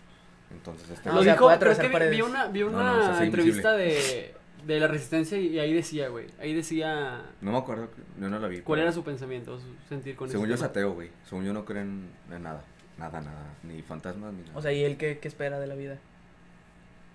[0.51, 2.99] Entonces, este Ah, Lo o sea, dijo, creo atravesar que vi- una, vi una no,
[2.99, 6.27] o sea, sí, entrevista de, de la resistencia y ahí decía, güey.
[6.39, 8.61] Ahí decía no me acuerdo, yo no la vi.
[8.61, 10.69] cuál pero- era su pensamiento, su sentir con Según yo es tema.
[10.69, 11.09] ateo, güey.
[11.27, 12.63] Según yo no creen en nada.
[12.97, 13.45] Nada, nada.
[13.63, 14.57] Ni fantasmas, ni nada.
[14.57, 15.97] O sea, ¿y él qué, qué espera de la vida?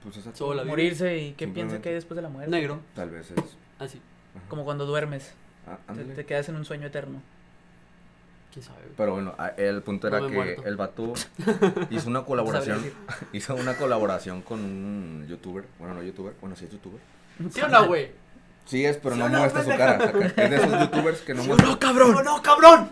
[0.03, 0.37] pues es ateo.
[0.37, 0.71] Solo la vida.
[0.73, 2.51] Morirse y qué piensa que hay después de la muerte.
[2.51, 3.39] Negro, Tal vez es.
[3.79, 4.01] así.
[4.37, 4.49] ajá.
[4.49, 5.33] Como cuando duermes,
[5.67, 5.79] Ah,
[6.15, 7.21] te, quedas en un sueño eterno.
[8.53, 8.93] ¿Quién sabe, güey?
[8.97, 10.65] Pero bueno, a- el punto era que muerto.
[10.65, 11.13] el vato
[11.91, 12.83] hizo una colaboración.
[13.33, 15.65] hizo una colaboración con un youtuber.
[15.79, 16.35] Bueno, no youtuber.
[16.41, 17.01] Bueno, sí es youtuber.
[17.53, 18.11] ¿Sí o no, güey?
[18.67, 20.13] Sí es, pero ¿Sí no muestra su cara.
[20.37, 21.71] Es de esos youtubers que no ¿Sí muestran.
[21.71, 22.13] no, cabrón?
[22.13, 22.91] ¡No, no, cabrón!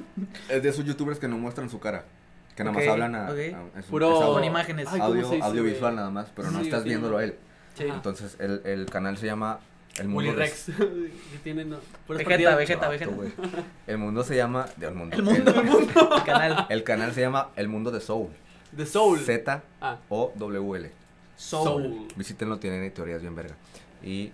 [0.49, 2.05] Es de esos youtubers que no muestran su cara.
[2.55, 3.31] Que nada más hablan a, ok.
[3.75, 4.87] a- es Puro- es audio- Con imágenes.
[4.89, 7.35] Ay, ¿cómo audio, dice, audiovisual nada más, pero no Sí, estás sí, viéndolo a él.
[7.77, 7.85] Sí.
[7.85, 9.61] Entonces el, el canal se llama
[9.99, 10.65] El Mundo Willy de- Rex.
[10.65, 11.77] que tiene, no.
[12.07, 12.57] puras Vegeta.
[12.57, 13.63] Vegeta, Vato, Vegeta.
[13.87, 14.65] El mundo se llama.
[14.81, 15.15] El mundo.
[15.15, 16.11] El mundo, el mundo.
[16.17, 16.67] El canal.
[16.71, 18.31] el canal se llama El Mundo de Soul.
[18.75, 19.19] The Soul.
[19.21, 20.91] Z Ah, O W L.
[21.37, 22.09] Soul.
[22.17, 23.55] Visítenlo, tienen teorías bien verga.
[24.03, 24.33] Y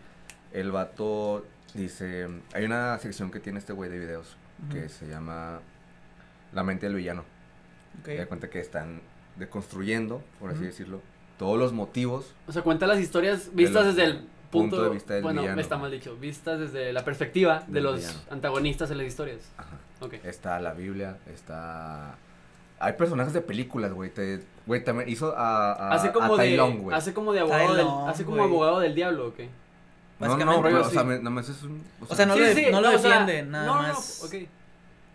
[0.53, 1.44] el vato
[1.75, 2.29] dice.
[2.55, 4.37] Hay una sección que tiene este güey de videos
[4.70, 4.88] que Ujú.
[4.88, 5.61] se llama
[6.53, 7.22] La mente del villano.
[8.01, 8.05] Ok.
[8.05, 9.01] Te das cuenta que están
[9.37, 10.66] deconstruyendo, por así Ujú.
[10.66, 11.03] decirlo,
[11.38, 12.35] todos los motivos.
[12.46, 15.40] O sea, cuenta las historias vistas los- desde el punto, punto de vista del bueno,
[15.40, 15.90] villano, está güey.
[15.90, 18.18] mal dicho, vistas desde la perspectiva de Del los villano.
[18.31, 19.40] antagonistas en las historias.
[19.57, 19.79] Ajá.
[20.01, 20.14] Ok.
[20.25, 22.16] Está la Biblia, está.
[22.83, 24.11] Hay personajes de películas, güey.
[24.11, 24.42] Te...
[24.66, 26.97] Güey, también hizo a, a, Hace como a de Lung, güey.
[26.97, 28.49] hace como de abogado del, hace como güey.
[28.49, 29.40] abogado del diablo, ¿ok?
[30.21, 31.83] No, no, algo o sea, me- es un.
[32.09, 34.23] O sea, no lo def- no lo o sea, defiende, nada no, no, más.
[34.25, 34.35] ok.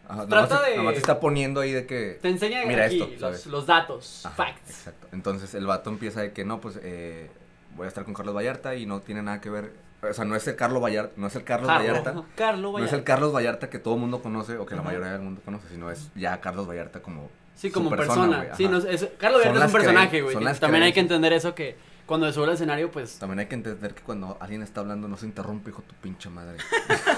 [0.09, 2.19] Ajá, nada trata más, te- de- nada más te está poniendo ahí de que.
[2.21, 3.45] Te enseña Mira aquí esto, los, ¿sabes?
[3.47, 4.69] los datos, Ajá, facts.
[4.69, 5.07] Exacto.
[5.13, 7.29] Entonces el vato empieza de que no, pues eh,
[7.75, 9.71] voy a estar con Carlos Vallarta y no tiene nada que ver.
[10.01, 12.03] O sea, no es el Carlos Vallarta, no es el Carlos Vallarta.
[12.03, 13.03] Carlos, Carlos No es el Vallarta.
[13.05, 15.89] Carlos Vallarta que todo el mundo conoce o que la mayoría del mundo conoce, sino
[15.89, 17.29] es ya Carlos Vallarta como.
[17.57, 20.35] Sí, como persona, sí, no, es, Carlos Vallarta es un personaje, güey.
[20.35, 20.97] También hay que creencias.
[20.97, 24.37] entender eso que cuando se sube al escenario, pues También hay que entender que cuando
[24.39, 26.57] alguien está hablando no se interrumpe, hijo de tu pinche madre.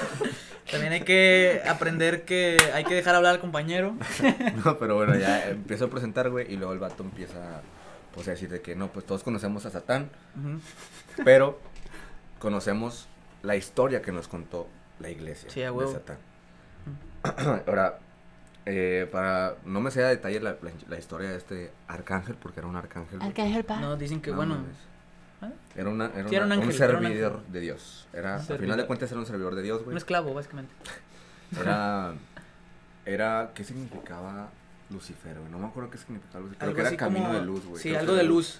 [0.72, 3.96] También hay que aprender que hay que dejar hablar al compañero.
[4.66, 7.62] no, pero bueno, ya empiezo a presentar, güey, y luego el vato empieza
[8.14, 10.10] pues, a decir de que no, pues todos conocemos a Satán,
[11.26, 11.60] pero
[12.40, 13.08] conocemos
[13.44, 14.68] la historia que nos contó
[15.00, 15.88] la iglesia Sí, a de.
[15.88, 16.18] Satán.
[17.68, 18.00] Ahora,
[18.72, 22.60] eh, para no me sé a detalle la, la- la historia de este arcángel, porque
[22.60, 23.18] era un arcángel.
[23.20, 23.64] güey.
[23.82, 24.58] No, dicen que No bueno.
[25.42, 25.50] ¿Ah?
[25.76, 27.52] Era, una, era, Sí, era una- un un ángel, era un servidor ángel.
[27.54, 28.08] de Dios.
[28.14, 29.98] Era, al final de cuentas era un servidor de Dios, Un güey.
[29.98, 30.74] esclavo, básicamente.
[31.60, 32.14] Era,
[33.06, 34.50] era, ¿qué significaba
[34.92, 35.50] Lucifer, güey?
[35.52, 36.60] No me acuerdo qué significaba Lucifer.
[36.60, 37.82] Creo que era camino como- de luz, güey.
[37.82, 38.60] Sí, Creo algo de luz.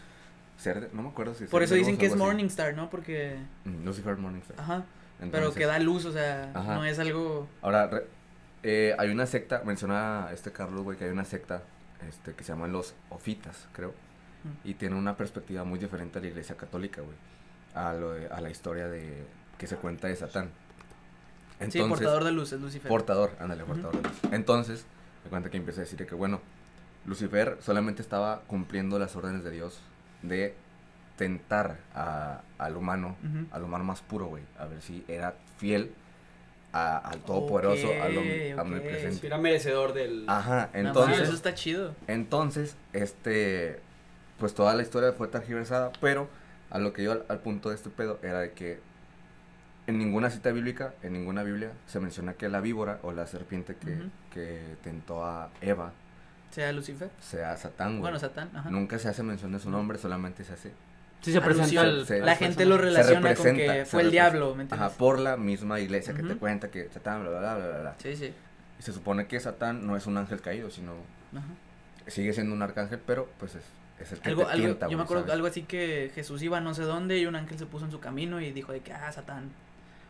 [0.58, 2.16] Ser de- no me acuerdo si Por eso dicen luz que es.
[2.16, 2.90] Morningstar, ¿no?
[2.90, 3.38] Porque.
[3.66, 4.60] Mm, Lucifer Morningstar.
[4.60, 4.84] Ajá.
[5.32, 6.76] pero que da luz, o sea, Ajá.
[6.76, 7.48] no es algo.
[7.62, 8.08] Ahora, re-
[8.64, 11.64] eh, hay una secta, menciona este Carlos, güey, que hay una secta
[12.08, 13.90] este, que se llaman los Ofitas, creo.
[14.44, 14.70] Mm.
[14.70, 17.16] Y tiene una perspectiva muy diferente a la iglesia católica, güey.
[17.76, 19.26] A, lo de- a la historia de
[19.58, 20.50] que se cuenta de Satán.
[21.70, 22.88] sí, portador de luz, es Lucifer.
[22.90, 23.96] Portador, ándale, portador.
[24.02, 24.20] de luz.
[24.32, 24.86] Entonces,
[25.26, 26.40] me cuenta que empieza a decir de que, bueno,
[27.06, 29.80] Lucifer solamente estaba cumpliendo las órdenes de Dios
[30.22, 30.56] de
[31.18, 33.18] tentar a- al humano,
[33.52, 35.92] al humano más puro, güey, a ver si era fiel
[36.74, 38.60] a- al Todopoderoso, al om- Ok, ok.
[38.62, 39.28] omnipresente.
[39.28, 41.96] era merecedor del Ajá, entonces, eso está chido.
[42.08, 43.80] entonces, este,
[44.38, 46.30] pues toda la historia fue tergiversada, pero
[46.70, 48.80] a lo que yo al, al punto de este pedo era de que
[49.88, 53.76] en ninguna cita bíblica, en ninguna Biblia, se menciona que la víbora o la serpiente
[53.76, 53.98] que,
[54.32, 55.94] que tentó a Eva
[56.52, 57.10] Sea Lucifer.
[57.20, 58.02] sea Satán, güey.
[58.02, 58.52] Bueno, Satán.
[58.56, 58.70] Ajá.
[58.70, 60.72] Nunca se hace mención de su nombre, solamente se hace.
[61.22, 64.10] Sí se presenta Se- La se- gente lo relaciona con que fue el representa.
[64.10, 64.88] diablo, ¿me entiendes?
[64.88, 67.96] Ajá, por la misma iglesia que te cuenta que Satán, bla, bla, bla, bla, bla.
[67.98, 68.34] Sí, sí.
[68.80, 70.94] Y se supone que Satán no es un ángel caído, sino
[71.36, 71.44] Ajá.
[72.08, 73.64] sigue siendo un arcángel, pero pues es,
[74.00, 75.34] es el que Algo, te algo, tienta, yo me acuerdo ¿sabes?
[75.36, 77.92] algo así que Jesús iba a no sé dónde y un ángel se puso en
[77.92, 79.50] su camino y dijo de que, ah, Satán.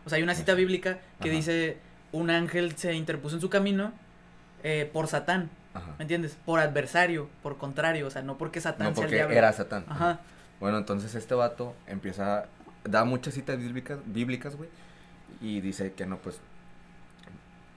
[0.05, 1.35] O sea, hay una cita bíblica que Ajá.
[1.37, 1.77] dice,
[2.11, 3.91] un ángel se interpuso en su camino
[4.63, 5.95] eh, por Satán, Ajá.
[5.97, 6.37] ¿me entiendes?
[6.45, 9.35] Por adversario, por contrario, o sea, no porque Satán No sea el porque diablo.
[9.35, 9.85] era Satán.
[9.89, 10.19] Ajá.
[10.59, 12.45] Bueno, entonces este vato empieza,
[12.83, 14.69] da muchas citas bíblicas, bíblicas, güey,
[15.41, 16.39] y dice que no, pues,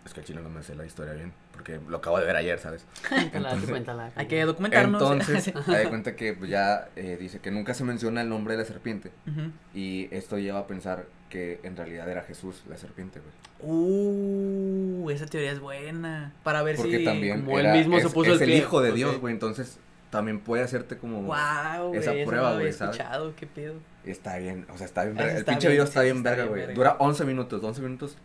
[0.05, 2.35] es que el chino no me sé la historia bien, porque lo acabo de ver
[2.35, 2.85] ayer, ¿sabes?
[3.09, 4.13] Cuéntala, Entonces- cuéntala.
[4.17, 5.01] Hay que documentarnos.
[5.01, 8.55] Entonces, da de cuenta que pues, ya eh, dice que nunca se menciona el nombre
[8.57, 9.53] de la serpiente, Ujú.
[9.75, 13.33] y esto lleva a pensar que en realidad era Jesús la serpiente, güey.
[13.73, 16.33] Uh, esa teoría es buena.
[16.43, 17.05] Para ver Porque si...
[17.05, 18.93] también como él era- mismo se es, puso es el el hijo de.
[18.93, 19.79] Dios, güey, entonces
[20.13, 21.23] también puede hacerte como...
[21.23, 23.77] Wow, esa prueba, güey, escuchado, qué pedo.
[24.05, 25.39] Está bien, o sea, está bien verga.
[25.39, 26.75] El pinche video está bien verga, güey.
[26.75, 28.19] Dura 11 minutos, 11 minutos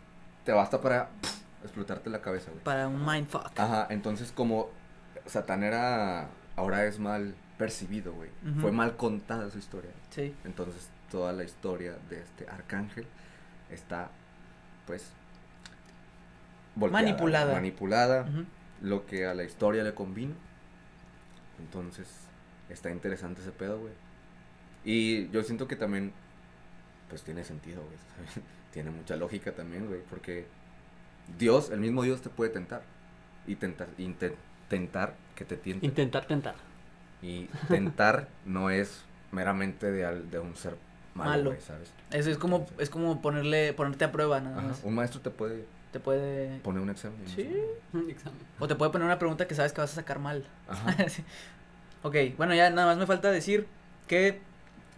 [0.44, 2.62] te basta para pff, explotarte la cabeza, güey.
[2.62, 3.58] Para un mindfuck.
[3.58, 4.70] Ajá, entonces como
[5.28, 8.32] Satán era, ahora es mal percibido, güey.
[8.60, 9.92] Fue mal contada su historia.
[10.10, 10.36] Sí.
[10.44, 13.08] Entonces toda la historia de este arcángel
[13.72, 14.10] está,
[14.86, 15.14] pues,
[16.76, 17.54] volteada, Manipulada.
[17.54, 18.26] Manipulada,
[18.82, 20.36] lo que a la historia le convino.
[21.60, 22.08] Entonces,
[22.70, 23.94] está interesante ese pedo, güey.
[24.86, 26.14] Y yo siento que también,
[27.10, 27.98] pues tiene sentido, güey.
[28.16, 28.46] ¿sabes?
[28.74, 30.02] tiene mucha lógica también, güey.
[30.10, 30.46] Porque
[31.38, 32.84] Dios, el mismo Dios te puede tentar.
[33.48, 34.36] Y tentar, inte-
[34.70, 35.86] tentar que te tiente.
[35.86, 36.56] Intentar tentar.
[37.22, 40.76] Y tentar no es meramente de, al- de un ser
[41.16, 41.50] malo, Malo.
[41.52, 41.92] güey, ¿sabes?
[42.12, 44.82] Eso es como, Entonces, es como ponerle, ponerte a prueba, nada ajá, más.
[44.84, 45.66] un maestro te puede
[45.98, 47.18] Te puede, poner un examen.
[47.24, 47.30] ¿no?
[47.30, 47.50] Sí.
[47.94, 48.38] Un examen.
[48.60, 50.46] o te puede poner una pregunta que sabes que vas a sacar mal.
[50.68, 50.96] Ajá.
[51.10, 51.24] Sí.
[52.04, 53.66] Ok, bueno, ya nada más me falta decir
[54.08, 54.40] que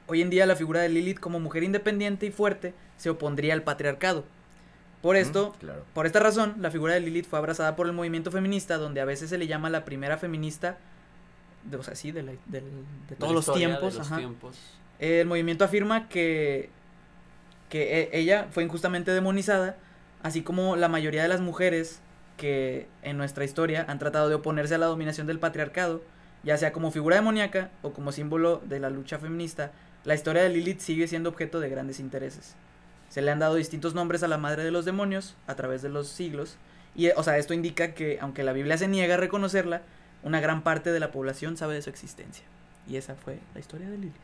[0.08, 3.64] hoy en día la figura de Lilith como mujer independiente y fuerte se opondría al
[3.64, 4.26] patriarcado.
[5.02, 5.86] Por esto, Mm, Claro.
[5.94, 9.06] por esta razón, la figura de Lilith fue abrazada por el movimiento feminista, donde a
[9.06, 10.78] veces se le llama la primera feminista,
[11.64, 12.62] de, o sea, sí, de, la- de
[13.08, 13.96] De todos la los tiempos.
[13.96, 14.18] los ajá.
[14.18, 14.58] tiempos.
[15.00, 16.70] El movimiento afirma que,
[17.70, 19.78] que e- ella fue injustamente demonizada,
[20.24, 22.02] así como la mayoría de las mujeres
[22.38, 26.02] que en nuestra historia han tratado de oponerse a la dominación del patriarcado,
[26.44, 29.72] ya sea como figura demoníaca o como símbolo de la lucha feminista,
[30.06, 32.56] la historia de Lilith sigue siendo objeto de grandes intereses.
[33.10, 35.90] Se le han dado distintos nombres a la madre de los demonios a través de
[35.90, 36.58] los siglos,
[36.96, 39.82] y o sea, esto indica que aunque la Biblia se niega a reconocerla,
[40.24, 42.46] una gran parte de la población sabe de su existencia.
[42.88, 44.16] Y esa fue la historia de Lilith.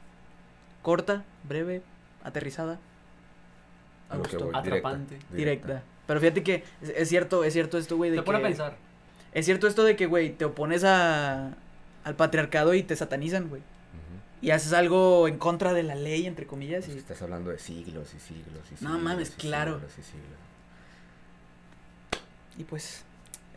[0.82, 1.82] Corta, breve,
[2.24, 2.80] aterrizada.
[4.10, 4.52] A Me lo que gustó.
[4.52, 5.20] voy, directa, Atrapante.
[5.32, 5.84] Directa.
[6.08, 8.76] Pero fíjate que es, es cierto, es cierto esto, güey, Te pone a pensar.
[9.34, 11.54] Es cierto esto de que, güey, te opones a,
[12.04, 13.62] al patriarcado y te satanizan, güey.
[14.42, 16.84] Y haces algo en contra de la ley, entre comillas.
[16.84, 16.98] Es que Y...
[17.00, 18.82] estás hablando de siglos y siglos y siglos.
[18.82, 19.76] No mames, y claro.
[19.76, 20.40] siglos y siglos.
[22.58, 23.04] y pues,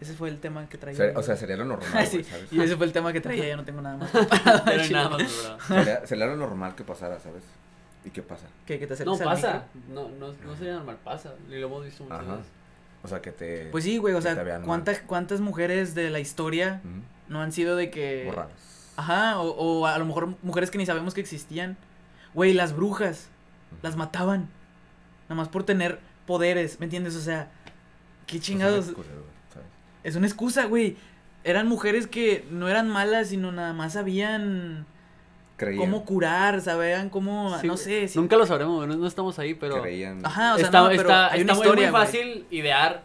[0.00, 0.96] ese fue el tema que traía.
[0.96, 2.26] Ser- o sea, sería lo normal, Ah, ¿sabes?
[2.50, 4.62] y ese fue el tema que traía, yo no tengo nada más preparado.
[4.64, 4.94] No hay chile.
[4.94, 5.58] nada más preparado.
[5.84, 7.42] Sería, sería lo normal que pasara, ¿sabes?
[8.08, 8.46] ¿Y qué pasa?
[8.64, 9.66] ¿Qué, que te No, pasa.
[9.74, 9.92] micro?
[9.94, 11.34] No, no, no sería normal, pasa.
[11.50, 12.36] Y lo hemos visto muchas Ajá.
[12.36, 12.46] veces.
[13.02, 13.66] O sea, que te...
[13.70, 14.62] Pues sí, güey, o sea.
[14.64, 16.80] ¿cuántas, ¿cuántas mujeres de la historia
[17.28, 18.24] no han sido de que...
[18.26, 18.92] Borradas.
[18.96, 21.76] Ajá, o, o a lo mejor mujeres que ni sabemos que existían.
[22.32, 23.28] Güey, las brujas,
[23.82, 24.48] las mataban.
[25.28, 27.14] Nada más por tener poderes, ¿me entiendes?
[27.14, 27.50] O sea,
[28.26, 28.86] qué Pues chingados.
[28.86, 29.68] una excusa, güey, ¿sabes?
[30.02, 30.96] Es una excusa, güey.
[31.44, 34.86] Eran mujeres que no eran malas, sino nada más sabían
[35.58, 35.80] Creían.
[35.80, 38.08] cómo curar, sabían cómo, Sí, no sé.
[38.08, 39.82] si- Nunca lo sabremos, no, no estamos ahí, pero.
[39.82, 40.24] Creían.
[40.24, 42.06] Ajá, o sea, está, no, pero está- hay una está historia, muy güey.
[42.06, 43.02] fácil idear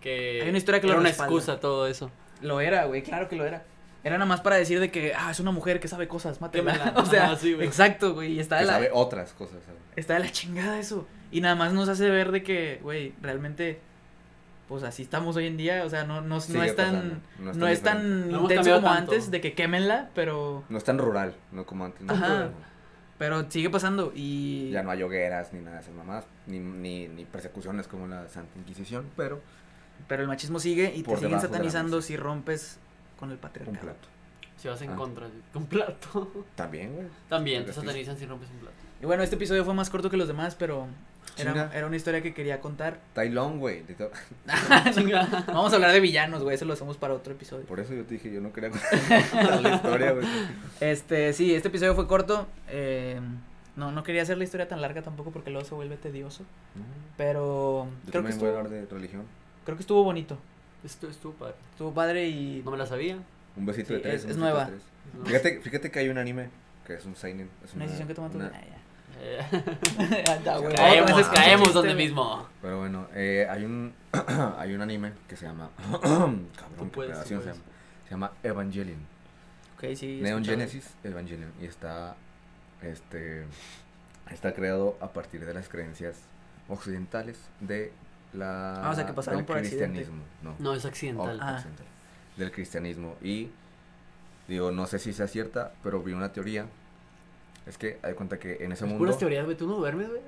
[0.00, 0.40] que.
[0.42, 1.32] Hay una historia que era lo una respalda.
[1.34, 2.10] excusa todo eso.
[2.42, 3.64] Lo era, güey, claro que lo era.
[4.04, 6.92] Era nada más para decir de que, ah, es una mujer que sabe cosas, mátela.
[6.96, 7.66] O sea, sí, güey.
[7.66, 9.80] exacto, güey, y está Que de la, sabe otras cosas, ¿sabes?
[9.96, 11.08] está de la chingada eso.
[11.32, 13.80] Y nada más nos hace ver de que, güey, realmente,
[14.68, 15.84] pues así estamos hoy en día.
[15.84, 18.88] O sea, no, no, no es tan, no no es tan intenso como tanto.
[19.12, 22.02] antes de que quémenla, pero, No es tan rural, no como antes.
[22.02, 22.12] ¿no?
[22.14, 22.50] Ajá.
[23.18, 24.12] Pero sigue pasando.
[24.14, 28.06] Y Ya no hay hogueras ni nada de esas mamás, ni, ni, ni persecuciones como
[28.06, 29.40] la Santa Inquisición, pero
[30.08, 32.78] Pero el machismo sigue y te siguen de satanizando si rompes
[33.18, 33.80] con el un patriarcado.
[33.80, 34.08] plato.
[34.58, 34.96] Si vas en Ah.
[34.96, 36.44] contra, sí, con plato.
[36.54, 37.06] También, güey.
[37.28, 38.76] También te satanizan si rompes un plato.
[39.00, 40.86] Y bueno, este episodio fue más corto que los demás, pero
[41.36, 42.98] era, era una historia que quería contar.
[43.14, 43.82] Tailón, güey.
[43.82, 44.10] de to-
[44.94, 45.44] Chinga.
[45.48, 47.64] Vamos a hablar de villanos, güey, eso lo hacemos para otro episodio.
[47.66, 48.70] Por eso yo te dije, yo no quería
[49.30, 50.26] contar la historia, güey.
[50.80, 52.46] Este, sí, este episodio fue corto.
[52.68, 53.20] eh,
[53.76, 56.44] no, no quería hacer la historia tan larga tampoco porque luego se vuelve tedioso.
[56.74, 56.82] No,
[57.18, 59.22] Pero Yo creo que, también voy a estuvo, hablar de religión.
[59.64, 60.38] creo que estuvo bonito.
[60.84, 61.54] Esto estuvo padre.
[61.72, 62.62] Estuvo padre y...
[62.64, 63.18] No me la sabía.
[63.56, 64.14] Un besito Sí, de tres.
[64.14, 64.66] es- un es besito de nueva.
[64.68, 64.80] tres.
[65.18, 65.24] No.
[65.26, 66.48] Fíjate, fíjate que hay un anime
[66.86, 67.50] que es un seinen.
[67.64, 68.36] Es Una decisión que tomaste.
[68.38, 68.60] una- Ah,
[69.18, 70.24] Eh,
[70.76, 72.46] caemos, caemos donde mismo.
[72.60, 73.94] Pero bueno, eh, hay un
[74.58, 75.70] hay un anime que se llama
[76.02, 76.48] cabrón,
[76.78, 77.54] Tú puedes, tú se llama.
[78.04, 78.98] Se llama Evangelion.
[79.76, 80.20] Ok, sí.
[80.22, 80.44] Neon.
[80.44, 82.16] Genesis Evangelion y está
[82.82, 83.46] este
[84.30, 86.16] está creado a partir de las creencias
[86.68, 87.92] occidentales de
[88.32, 90.00] la Ah, o sea, que pasaron del por accidente.
[90.00, 91.38] cristianismo, no, No, es accidental.
[91.40, 91.54] Ah.
[91.54, 91.86] occidental,
[92.36, 93.50] del cristianismo y
[94.48, 96.66] digo, no sé si sea cierta, pero vi una teoría
[97.66, 99.56] es que hay cuenta que en ese Es mundo puras teorías, güey.
[99.56, 100.22] ¿Tú no duermes, güey?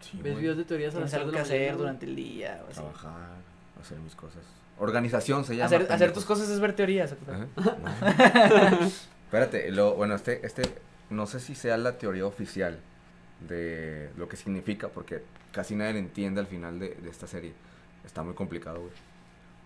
[0.00, 2.70] Sí, ¿Ves videos de teorías a las algo que hacer mañana, durante el día o
[2.70, 2.80] así.
[2.80, 3.36] trabajar,
[3.80, 4.42] hacer mis cosas.
[4.78, 5.66] Organización se llama.
[5.66, 7.14] Hacer, hacer tus cosas es ver teorías.
[7.26, 7.48] No.
[9.24, 10.62] Espérate, lo, bueno, este, este,
[11.10, 12.80] no sé si sea la teoría oficial
[13.46, 17.52] de lo que significa, porque casi nadie entiende al final de, de esta serie.
[18.04, 18.92] Está muy complicado, güey.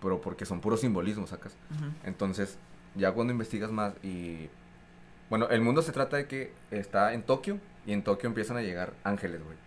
[0.01, 1.55] Pero porque son puros simbolismos, sacas.
[1.71, 1.85] Ujú.
[2.03, 2.57] Entonces,
[2.95, 4.49] ya cuando investigas más y...
[5.29, 8.61] Bueno, el mundo se trata de que está en Tokio y en Tokio empiezan a
[8.61, 9.57] llegar ángeles, güey.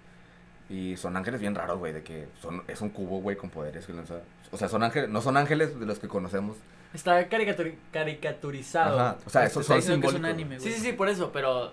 [0.70, 3.86] Y son ángeles bien raros, güey, de que son, es un cubo, güey, con poderes
[3.86, 4.20] que lanza...
[4.52, 6.56] O sea, son ángeles, no son ángeles de los que conocemos.
[6.92, 8.98] Está caricatur- caricaturizado.
[9.00, 10.30] Ajá, o sea, esos está son que es un simbólicos.
[10.30, 10.74] anime, Sí, güey.
[10.80, 11.72] sí, sí, por eso, pero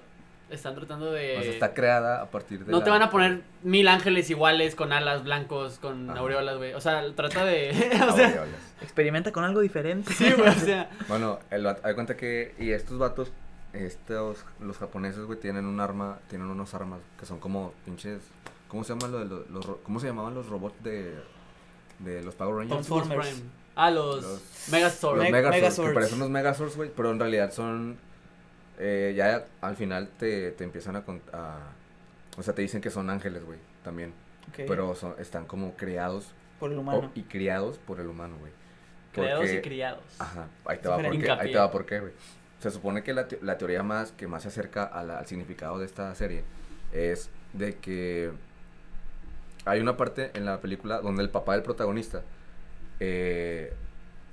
[0.50, 1.38] están tratando de...
[1.38, 4.30] O sea, está creada a partir de No la- te van a poner mil ángeles
[4.30, 6.20] iguales con alas blancos, con Ajá.
[6.20, 6.74] aureolas, güey.
[6.74, 7.70] O sea, trata de...
[8.10, 8.74] o sea, Aureolas.
[8.82, 10.14] Experimenta con algo diferente.
[10.14, 10.90] sí, güey, o sea...
[11.10, 12.56] Bueno, el vato- hay cuenta que...
[12.60, 13.32] Y estos vatos,
[13.76, 18.22] estos, los japoneses, güey, tienen un arma, tienen unos armas que son como pinches...
[18.68, 21.14] ¿Cómo se llaman los, los ro- ¿Cómo se llamaban los robots de,
[22.00, 22.88] de los Power Rangers?
[22.88, 23.30] Transformers.
[23.30, 23.50] Prime.
[23.76, 25.18] Ah, los, Los- Megazord.
[25.18, 25.90] Los Me- Megazords, Megazords.
[25.90, 27.98] que parecen unos Megazords, güey, pero en realidad son...
[28.80, 31.60] eh, ya al final te, te empiezan a, con- a,
[32.38, 34.14] O sea, te dicen que son ángeles, güey, también.
[34.56, 37.12] Pero son, están como creados por el o- humano.
[37.16, 38.52] y criados por el humano, güey.
[39.14, 40.04] Creados y Porque- criados.
[40.20, 42.14] Ajá, ahí te va pero por qué, ahí te va por qué, güey.
[42.66, 45.28] Se supone que la, te- la teoría más que más se acerca a la- al
[45.28, 46.44] significado de esta serie
[46.92, 48.32] es de que
[49.66, 52.24] hay una parte en la película donde el papá del protagonista
[53.00, 53.72] eh,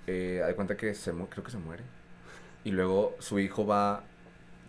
[0.06, 1.82] eh, da cuenta que se mu- creo que se muere.
[2.64, 4.02] Y luego su hijo va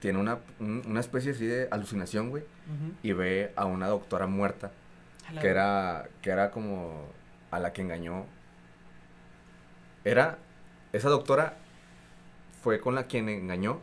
[0.02, 2.44] tiene una, un- una especie así de alucinación, güey,
[3.02, 4.72] y ve a una doctora muerta
[5.42, 7.08] que era que era como
[7.50, 8.26] a la que engañó.
[10.04, 10.38] Era
[10.92, 11.56] esa doctora
[12.64, 13.80] fue con la quien engañó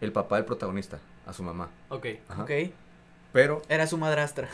[0.00, 2.06] el papá del protagonista a su mamá Ok.
[2.28, 2.42] Ajá.
[2.44, 2.50] Ok.
[3.32, 4.48] pero Era su madrastra.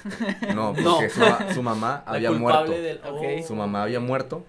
[0.54, 0.92] no No.
[0.94, 2.98] porque Su, ma- su mamá La había culpable muerto del.
[3.38, 3.42] Ok.
[3.42, 3.46] oh.
[3.46, 4.44] su mamá había muerto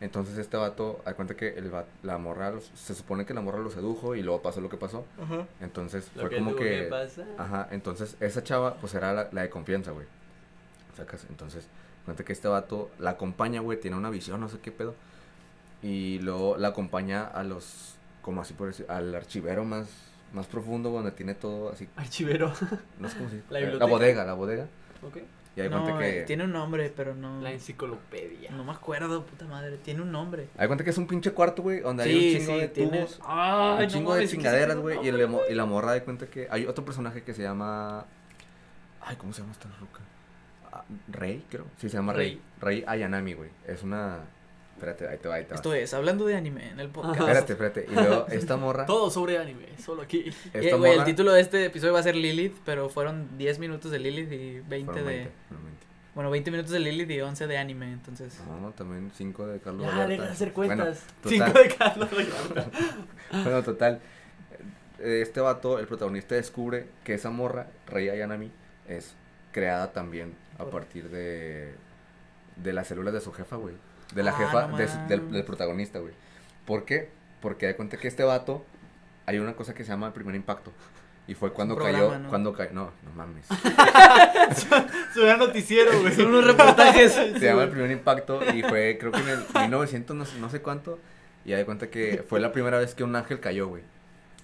[0.00, 1.72] entonces este vato da cuenta que el
[2.04, 4.76] la morra los- se supone que la morra lo sedujo y luego pasó lo que
[4.76, 5.44] pasó Ajá.
[5.60, 7.26] entonces Lo fue que como que pasar.
[7.36, 10.06] Ajá, entonces esa chava, pues era la, la de confianza, güey.
[10.96, 11.66] Sacas, entonces,
[12.04, 14.94] cuenta que este vato la acompaña, güey, tiene una visión, no sé qué pedo.
[15.82, 19.88] Y luego la acompaña a los, como así por decir, al archivero más,
[20.32, 22.52] más profundo, donde tiene todo así, Archivero.
[22.98, 23.46] no sé cómo se dice.
[23.78, 24.66] La bodega, la bodega.
[25.02, 25.18] Ok.
[25.56, 26.20] Y hay No, cuenta que.
[26.20, 27.40] eh, tiene un nombre, pero no.
[27.40, 28.50] La enciclopedia.
[28.52, 29.76] No me acuerdo, puta madre.
[29.78, 30.48] Tiene un nombre.
[30.56, 32.98] Hay cuenta que es un pinche cuarto, güey, donde hay un chingo sí, de tiene-
[32.98, 33.20] tubos.
[33.24, 35.04] Ay, un chingo de chingaderas, güey.
[35.04, 38.04] Y, el emo- y la morra de cuenta que hay otro personaje que se llama.
[39.00, 40.00] Ay, ¿cómo se llama esta ruca?
[40.70, 41.64] Ah, Rey, creo.
[41.78, 42.40] Sí, se llama Rey.
[42.60, 43.50] Rey Ayanami, güey.
[43.66, 44.18] Es una.
[44.78, 45.56] Espérate, ahí te va, ahí te va.
[45.56, 47.18] Esto es, hablando de anime en el podcast.
[47.20, 47.86] Espérate, espérate.
[47.90, 48.86] Y luego esta morra.
[48.86, 50.20] Todo sobre anime, solo aquí.
[50.28, 53.36] Eh, Esta güey, el morra- título de este episodio va a ser Lilith, pero fueron
[53.38, 55.14] 10 minutos de Lilith y 20 Fueron de.
[55.16, 55.86] 20, fueron 20.
[56.14, 58.40] Bueno, 20 minutos de Lilith y 11 de anime, entonces.
[58.60, 60.08] No, también 5 de Carlos Ya, Vallarta.
[60.12, 61.04] deja de hacer Bueno, cuentas.
[61.22, 61.30] total.
[61.46, 62.08] Cinco de Carlos.
[63.30, 64.00] Bueno, total.
[65.00, 68.50] eh, Este vato, el protagonista, descubre que esa morra, Rey Ayanami,
[68.88, 69.14] es
[69.52, 71.74] creada también a partir de,
[72.56, 73.74] de las células de su jefa, güey.
[74.14, 76.14] De la Ah, jefa no de su- del, protagonista, güey.
[76.64, 77.10] ¿Por qué?
[77.40, 78.64] Porque da cuenta que este vato,
[79.26, 80.72] hay una cosa que se llama el primer impacto.
[81.26, 82.28] Y fue cuando programa, cayó, ¿no?
[82.30, 83.46] cuando cayó, no, no mames.
[85.14, 86.14] Suena noticiero, güey.
[86.14, 87.12] Son unos reportajes.
[87.12, 90.48] Se llama el primer impacto y fue creo que en el 1900 no, sé- no
[90.50, 90.98] sé cuánto
[91.44, 93.82] y da cuenta que fue la primera vez que un ángel cayó, güey,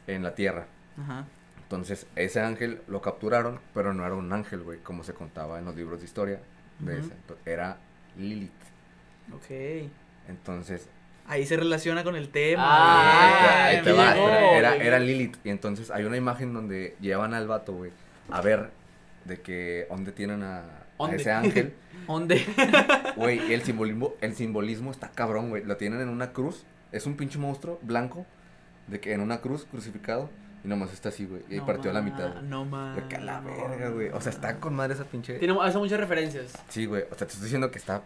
[0.07, 0.67] en la tierra.
[1.03, 1.25] Ajá.
[1.63, 5.65] Entonces, ese ángel lo capturaron, pero no era un ángel, güey, como se contaba en
[5.65, 6.41] los libros de historia
[6.81, 7.11] de ese.
[7.47, 7.79] Era
[8.19, 8.53] Lilith.
[9.33, 9.91] Ok.
[10.29, 10.89] Entonces,
[11.27, 12.63] Ahí se relaciona con el tema.
[12.67, 15.39] Ah, ahí te, ahí te va, llegó, era, era Lilith.
[15.43, 17.93] Y entonces hay una imagen donde llevan al vato, güey,
[18.31, 18.71] a ver
[19.25, 20.65] de que dónde tienen a,
[21.13, 21.75] ese ángel.
[22.07, 22.45] ¿Dónde?
[23.17, 25.65] Güey, y el simbolismo, el simbolismo está cabrón, güey.
[25.65, 26.65] Lo tienen en una cruz.
[26.93, 28.27] Es un pinche monstruo blanco.
[28.89, 30.29] De que en una cruz crucificado.
[30.63, 31.43] Y nomás está así, güey.
[31.49, 32.45] Y No partió a la mitad, güey.
[32.45, 32.97] No más.
[32.97, 34.09] De que a la verga, güey.
[34.11, 35.39] O sea, está con madre esa pinche.
[35.39, 36.53] Tiene, hace muchas referencias.
[36.69, 37.05] Sí, güey.
[37.05, 38.03] O sea, te estoy diciendo que está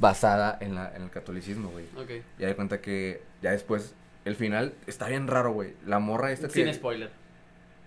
[0.00, 1.84] basada en, la, en el catolicismo, güey.
[1.96, 2.24] Ok.
[2.38, 5.74] Y de cuenta que ya después, el final está bien raro, güey.
[5.86, 6.74] La morra esta Sin que.
[6.74, 7.10] spoiler.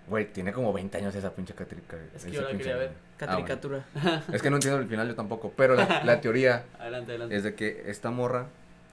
[0.08, 1.96] Güey, tiene como 20 años esa pinche catrica.
[2.14, 2.90] Es que yo la quería ver.
[3.16, 3.84] Catricatura.
[4.32, 5.52] Es que no entiendo el final yo tampoco.
[5.56, 7.36] Pero la, la teoría Adelante, adelante.
[7.36, 8.46] es de que esta morra,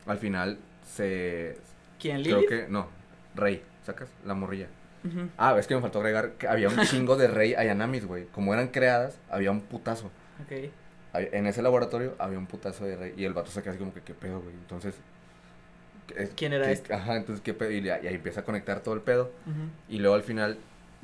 [0.05, 1.58] al final, se.
[1.99, 2.49] ¿Quién, Creo Lilith?
[2.49, 2.67] que.
[2.69, 2.88] No,
[3.36, 3.63] Rey.
[3.86, 4.10] ¿Sacas?
[4.23, 4.67] La morrilla.
[5.03, 5.29] Ujú.
[5.38, 8.25] Ah, es que me faltó agregar que había un chingo de Rey Ayanamis, güey.
[8.27, 10.12] Como eran creadas, había un putazo.
[10.45, 10.69] Ok.
[11.13, 13.13] En ese laboratorio había un putazo de Rey.
[13.17, 14.54] Y el vato se queda así como que, ¿qué pedo, güey?
[14.56, 14.95] Entonces.
[16.08, 16.93] ¿qué- ¿Quién era este?
[16.93, 17.72] Ajá, entonces, ¿qué pedo?
[17.72, 19.32] Y, y ahí empieza a conectar todo el pedo.
[19.88, 20.58] Y luego al final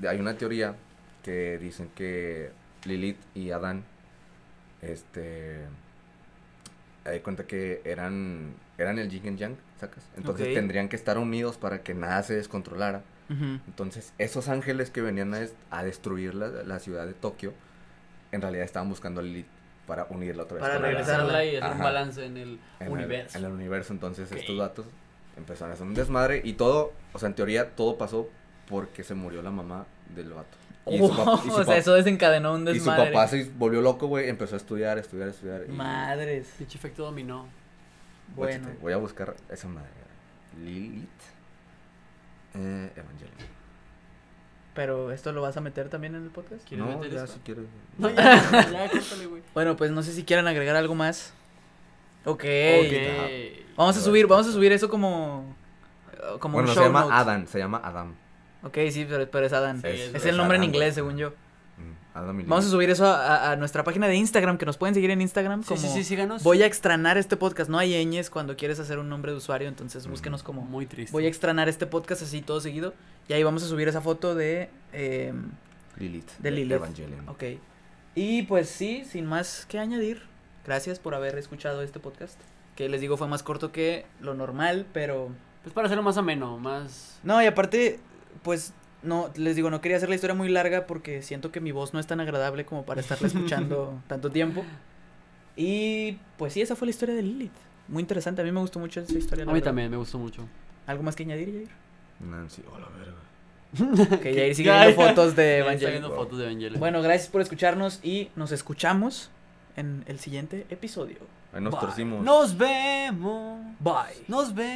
[0.08, 0.76] hay una teoría
[1.24, 2.52] que dicen que
[2.86, 3.84] Lilith y Adán,
[4.82, 5.62] este,
[7.06, 10.04] hay cuenta que eran, eran el yin y yang, ¿sacas?
[10.18, 13.02] Entonces tendrían que estar unidos para que nada se descontrolara.
[13.68, 15.34] Entonces esos ángeles que venían
[15.72, 17.54] a destruir la, la ciudad de Tokio,
[18.32, 19.48] en realidad estaban buscando a Lilith
[19.88, 20.62] para unirla otra vez.
[20.62, 21.46] Para regresarla.
[21.46, 23.38] y hacer un balance en el En el- universo.
[23.38, 24.86] en el universo, entonces estos datos
[25.38, 28.30] empezaron a hacer un desmadre y todo, o sea, en teoría todo pasó
[28.70, 30.58] porque se murió la mamá del vato.
[30.88, 33.12] Y su pap- y su o sea, eso desencadenó un y su desmadre.
[33.12, 35.64] papá se volvió loco, güey, empezó a estudiar, estudiar, estudiar.
[35.68, 36.48] y- Madres.
[36.58, 37.48] Pinche efecto dominó.
[38.36, 38.70] Bueno.
[38.82, 39.90] Voy a buscar esa madre.
[40.64, 41.10] Lilith
[42.54, 43.56] eh, Evangelion.
[44.74, 46.68] Pero esto lo vas a meter también en el podcast.
[46.68, 47.34] ¿Quieres No, meter ya esto?
[47.36, 47.66] si quieres.
[47.98, 49.42] No, ya, ya, córtale, güey.
[49.56, 51.34] Bueno, pues no sé si quieran agregar algo más.
[52.26, 52.44] Ok.
[52.44, 53.66] Ok.
[53.78, 55.56] Vamos a subir, vamos a subir eso como.
[56.36, 57.16] uh, Como Bueno, un se show llama notes.
[57.18, 58.14] Adam, se llama Adam.
[58.64, 59.52] Ok, sí, pero, pero es.
[59.52, 61.30] Sí, es, es el nombre en inglés, según yo.
[61.78, 64.66] Mm, Adam y Vamos a subir eso a, a- a nuestra página de Instagram, que
[64.66, 65.62] nos pueden seguir en Instagram.
[65.64, 66.42] Sí, Como sí, sí, síganos.
[66.44, 67.70] Voy a extranar este podcast.
[67.70, 70.12] No hay ñes cuando quieres hacer un nombre de usuario, entonces Ujú.
[70.12, 70.62] búsquenos como.
[70.64, 71.12] Muy triste.
[71.12, 72.94] Voy a extranar este podcast así todo seguido.
[73.28, 74.70] Y ahí vamos a subir esa foto de.
[74.94, 75.52] em,
[75.98, 76.30] Lilith.
[76.40, 76.72] de Lilith.
[76.78, 77.30] Evangelion.
[77.30, 77.44] ok.
[78.16, 80.24] Y pues sí, sin más que añadir,
[80.66, 82.40] gracias por haber escuchado este podcast.
[82.76, 85.30] Que les digo fue más corto que lo normal, pero...
[85.64, 87.20] Pues para hacerlo más ameno, más...
[87.24, 88.00] No, y aparte,
[88.44, 91.72] pues no, les digo, no quería hacer la historia muy larga porque siento que mi
[91.72, 94.64] voz no es tan agradable como para estarla escuchando tanto tiempo.
[95.56, 97.54] Y pues sí, esa fue la historia de Lilith.
[97.88, 99.44] Muy interesante, a mí me gustó mucho esa historia.
[99.44, 99.66] A mí verdad.
[99.66, 100.48] también, me gustó mucho.
[100.88, 101.70] ¿Algo más que añadir, Jair?
[102.20, 103.25] Nancy, oh la verga.
[104.22, 106.12] Que Jair sigue viendo fotos de Evangelion.
[106.14, 106.80] fotos de Evangelion.
[106.80, 109.30] Bueno, gracias por escucharnos y nos escuchamos
[109.76, 111.18] en el siguiente episodio.
[111.54, 111.82] Ahí nos Bye.
[111.82, 112.24] torcimos.
[112.24, 113.60] Nos vemos.
[113.80, 114.24] Bye.
[114.28, 114.76] Nos vemos.